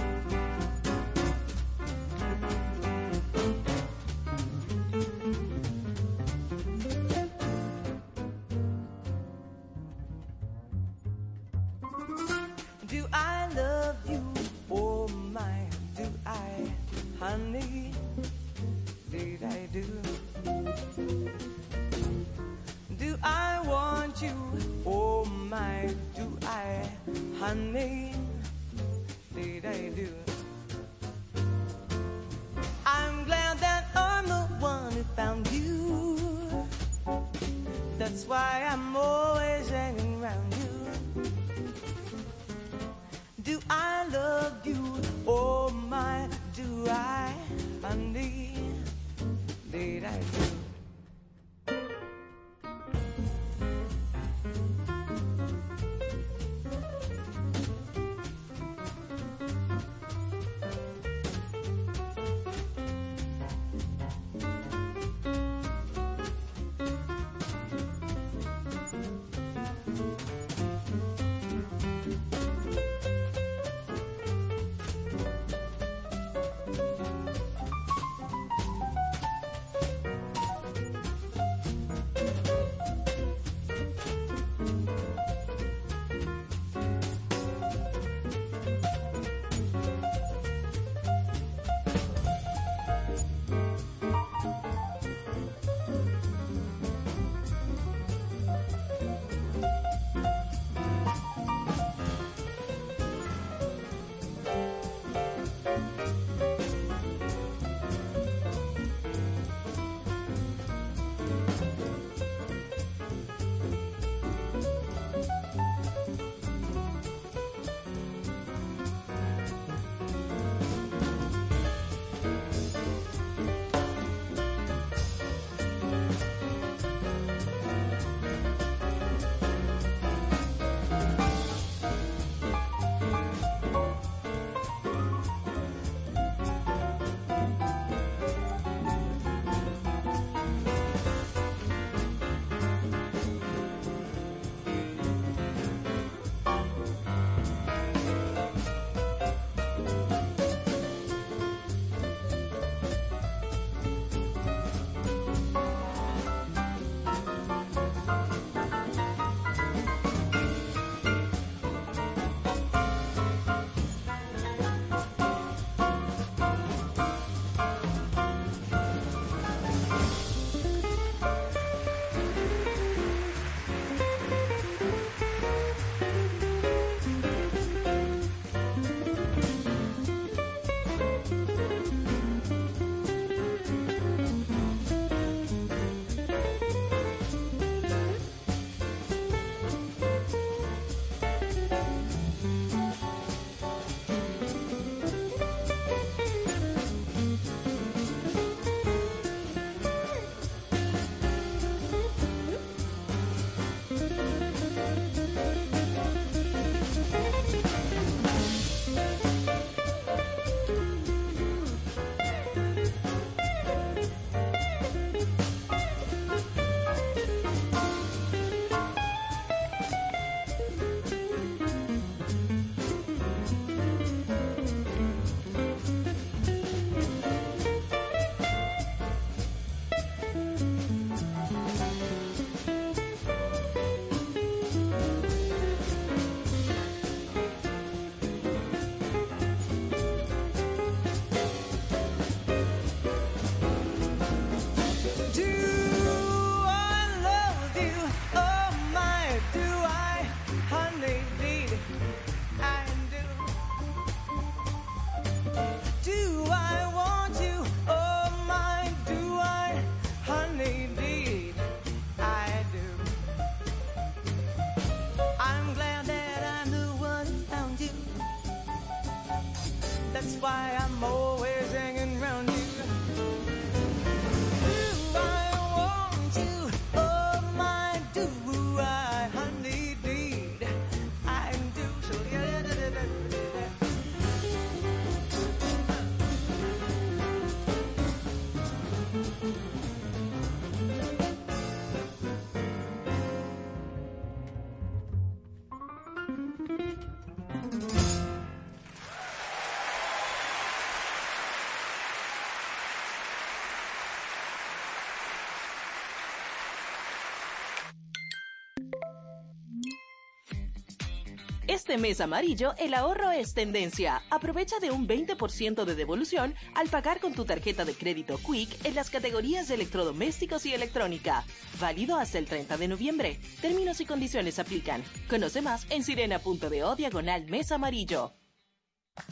[311.89, 314.23] Este mes amarillo, el ahorro es tendencia.
[314.29, 318.95] Aprovecha de un 20% de devolución al pagar con tu tarjeta de crédito Quick en
[318.95, 321.47] las categorías de electrodomésticos y electrónica.
[321.81, 323.41] Válido hasta el 30 de noviembre.
[323.63, 325.03] Términos y condiciones aplican.
[325.31, 328.35] Conoce más en sirena.do diagonal mes amarillo.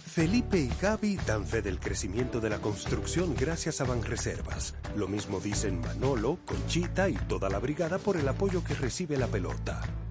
[0.07, 4.75] Felipe y Gaby dan fe del crecimiento de la construcción gracias a Banreservas.
[4.97, 9.27] Lo mismo dicen Manolo, Conchita y toda la brigada por el apoyo que recibe la
[9.27, 9.83] pelota.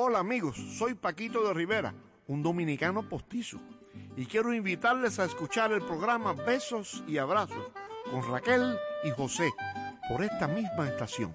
[0.00, 1.92] Hola amigos, soy Paquito de Rivera,
[2.28, 3.58] un dominicano postizo,
[4.16, 7.72] y quiero invitarles a escuchar el programa Besos y Abrazos
[8.08, 9.50] con Raquel y José
[10.08, 11.34] por esta misma estación.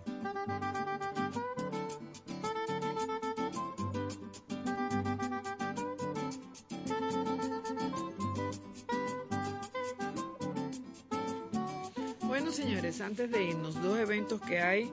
[12.22, 14.90] Bueno, señores, antes de irnos, dos eventos que hay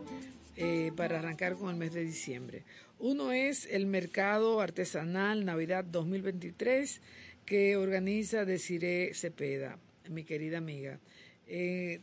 [0.63, 2.65] eh, para arrancar con el mes de diciembre.
[2.99, 7.01] Uno es el Mercado Artesanal Navidad 2023
[7.47, 9.79] que organiza Desiree Cepeda,
[10.11, 11.01] mi querida amiga,
[11.47, 12.01] eh,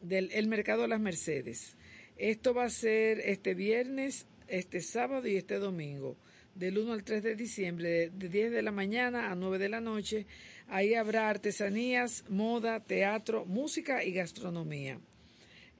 [0.00, 1.74] del el Mercado Las Mercedes.
[2.16, 6.16] Esto va a ser este viernes, este sábado y este domingo,
[6.54, 9.68] del 1 al 3 de diciembre, de, de 10 de la mañana a 9 de
[9.68, 10.24] la noche.
[10.68, 15.00] Ahí habrá artesanías, moda, teatro, música y gastronomía.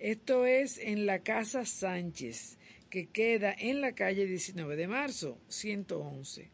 [0.01, 2.57] Esto es en la Casa Sánchez,
[2.89, 6.49] que queda en la calle 19 de marzo, 111.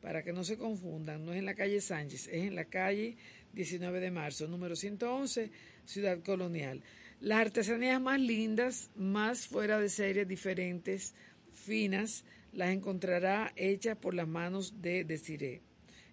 [0.00, 3.16] Para que no se confundan, no es en la calle Sánchez, es en la calle
[3.54, 5.50] 19 de marzo, número 111,
[5.84, 6.80] Ciudad Colonial.
[7.20, 11.16] Las artesanías más lindas, más fuera de serie, diferentes,
[11.52, 15.60] finas, las encontrará hechas por las manos de Desiree.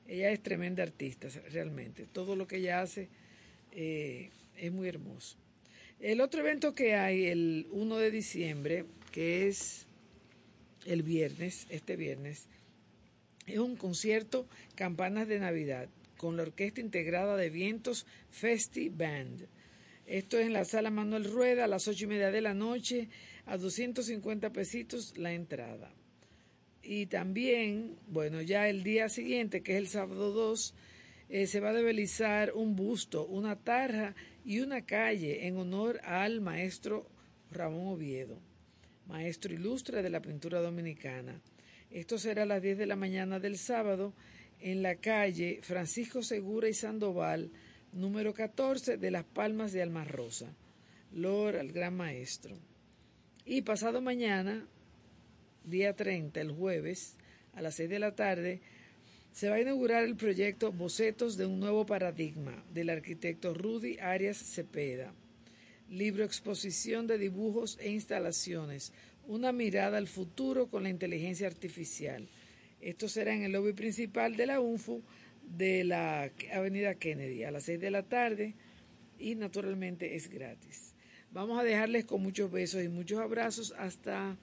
[0.07, 2.07] Ella es tremenda artista, realmente.
[2.11, 3.09] Todo lo que ella hace
[3.73, 5.37] eh, es muy hermoso.
[5.99, 9.85] El otro evento que hay el 1 de diciembre, que es
[10.85, 12.47] el viernes, este viernes,
[13.45, 19.45] es un concierto Campanas de Navidad con la Orquesta Integrada de Vientos Festi Band.
[20.07, 23.09] Esto es en la sala Manuel Rueda a las ocho y media de la noche,
[23.45, 25.91] a 250 pesitos la entrada.
[26.81, 30.73] Y también, bueno, ya el día siguiente, que es el sábado 2,
[31.29, 34.15] eh, se va a develizar un busto, una tarja
[34.49, 37.05] y una calle en honor al maestro
[37.51, 38.39] Ramón Oviedo,
[39.05, 41.39] maestro ilustre de la pintura dominicana.
[41.91, 44.11] Esto será a las 10 de la mañana del sábado
[44.59, 47.51] en la calle Francisco Segura y Sandoval,
[47.93, 50.51] número 14 de Las Palmas de Alma Rosa.
[51.13, 52.57] Lor al gran maestro.
[53.45, 54.65] Y pasado mañana,
[55.63, 57.17] día 30, el jueves,
[57.53, 58.61] a las 6 de la tarde,
[59.31, 64.37] se va a inaugurar el proyecto Bocetos de un nuevo paradigma del arquitecto Rudy Arias
[64.37, 65.13] Cepeda.
[65.89, 68.93] Libro exposición de dibujos e instalaciones,
[69.27, 72.27] una mirada al futuro con la inteligencia artificial.
[72.81, 75.01] Esto será en el lobby principal de la UNFU
[75.57, 78.55] de la Avenida Kennedy a las 6 de la tarde
[79.17, 80.93] y naturalmente es gratis.
[81.31, 84.37] Vamos a dejarles con muchos besos y muchos abrazos hasta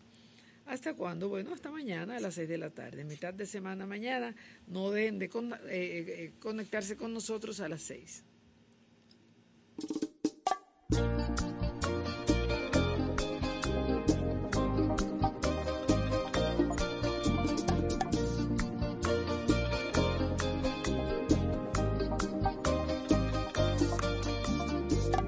[0.66, 1.28] ¿Hasta cuándo?
[1.28, 4.34] Bueno, hasta mañana a las 6 de la tarde, mitad de semana mañana.
[4.66, 8.24] No dejen de con, eh, eh, conectarse con nosotros a las 6.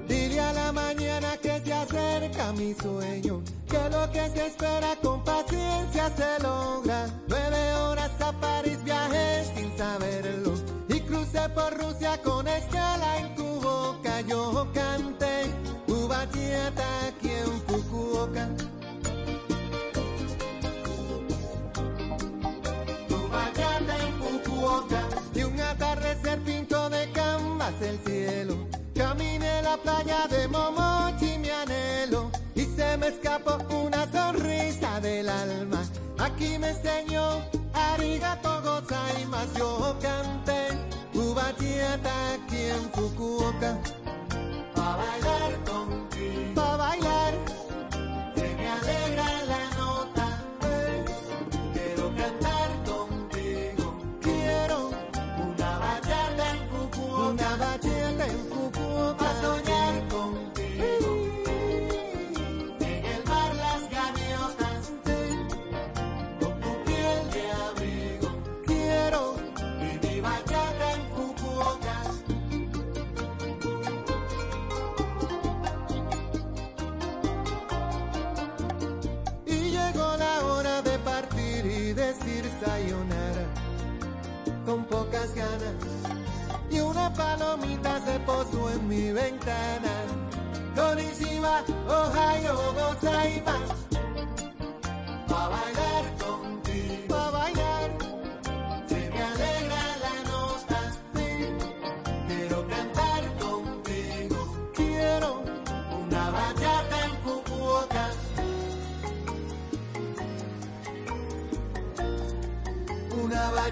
[0.07, 3.41] Dile a la mañana que se acerca mi sueño,
[3.89, 7.07] lo que se espera con paciencia se logra.
[7.27, 10.53] Nueve horas a París viajé sin saberlo
[10.87, 14.21] y crucé por Rusia con escala en tu boca.
[14.21, 15.45] Yo canté
[15.87, 18.47] tu bachata aquí en Fukuoka.
[23.07, 25.01] Tu bachata en Fukuoka
[25.33, 28.55] y un atardecer pinto de canvas el cielo.
[28.95, 31.28] Caminé la playa de Momochi,
[32.79, 35.81] se me escapó una sonrisa del alma.
[36.17, 37.41] Aquí me enseñó
[37.73, 40.61] arigato gozaimasu, yo canté
[41.11, 43.71] tu bachata aquí en Fukuoka.
[44.75, 47.33] Pa' bailar contigo, pa' bailar,
[48.35, 49.27] se me alegra
[84.89, 85.75] pocas ganas
[86.69, 89.91] y una palomita se posó en mi ventana.
[90.75, 93.73] Konnichiwa, Ohio, Gozaimasu,
[95.35, 96.38] a bailar con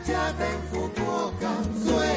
[0.08, 1.52] 家大富不敢
[1.84, 2.17] 醉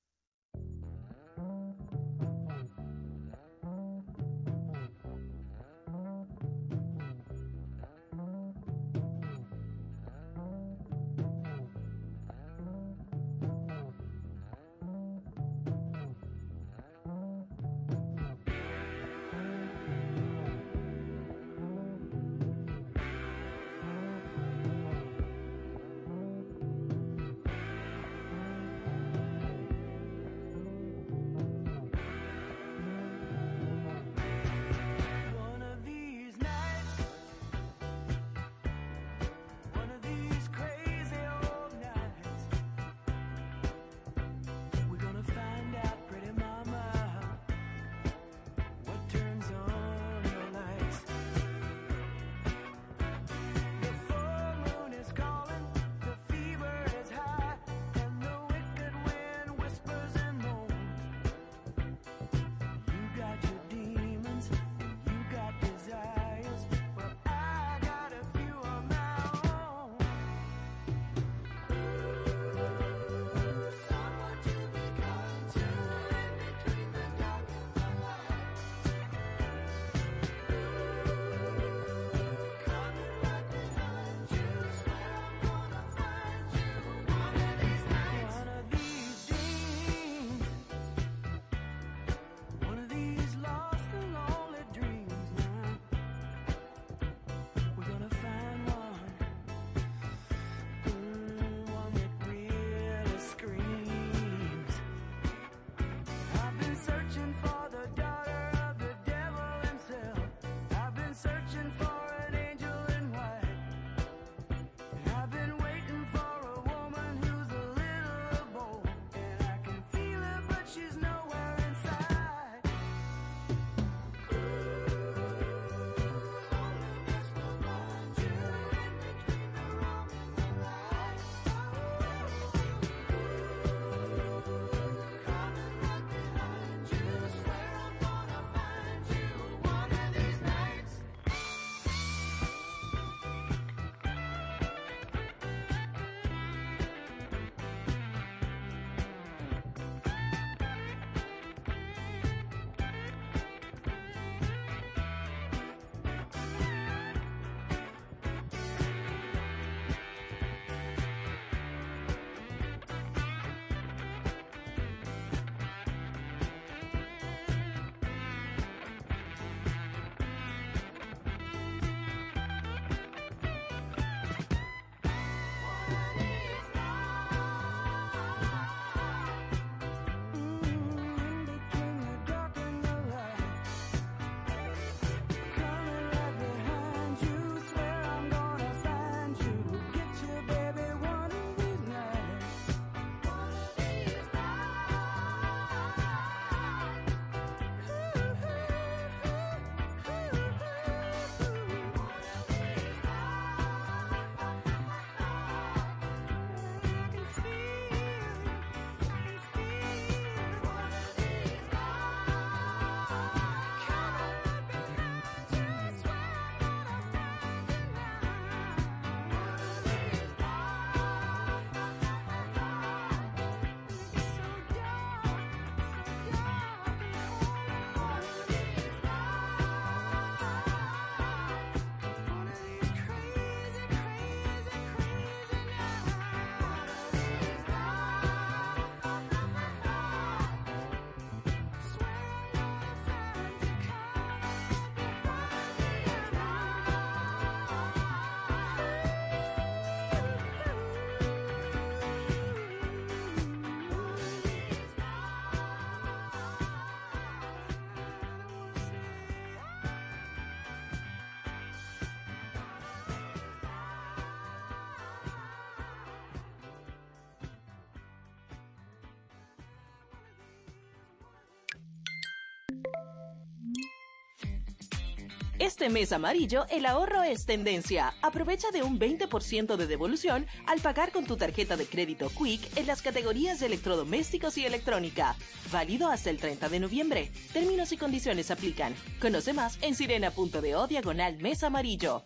[275.61, 278.15] Este mes amarillo, el ahorro es tendencia.
[278.23, 282.87] Aprovecha de un 20% de devolución al pagar con tu tarjeta de crédito Quick en
[282.87, 285.35] las categorías de electrodomésticos y electrónica.
[285.71, 287.31] Válido hasta el 30 de noviembre.
[287.53, 288.95] Términos y condiciones aplican.
[289.21, 292.25] Conoce más en sirena.do diagonal mes amarillo.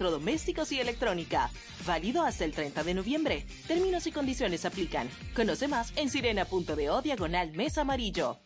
[0.00, 1.48] Electrodomésticos y electrónica.
[1.86, 3.46] Válido hasta el 30 de noviembre.
[3.68, 5.08] Términos y condiciones aplican.
[5.36, 8.40] Conoce más en sirena.do diagonal mes amarillo.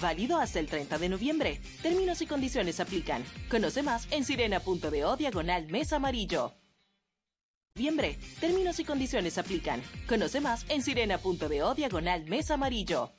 [0.00, 1.60] Válido hasta el 30 de noviembre.
[1.82, 3.24] Términos y condiciones aplican.
[3.50, 6.54] Conoce más en sirena.do diagonal mes amarillo.
[7.74, 8.18] Noviembre.
[8.40, 9.82] Términos y condiciones aplican.
[10.08, 13.12] Conoce más en sirena.do diagonal mes amarillo.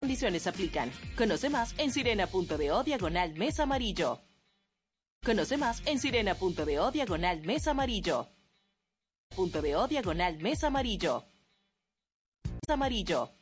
[0.00, 0.92] Condiciones aplican.
[1.16, 4.20] Conoce más en sirena.do diagonal mes amarillo.
[5.24, 8.28] Conoce más en sirena.do diagonal mes amarillo.
[9.34, 11.24] Punto de O diagonal mes amarillo.
[12.44, 13.37] Mes amarillo.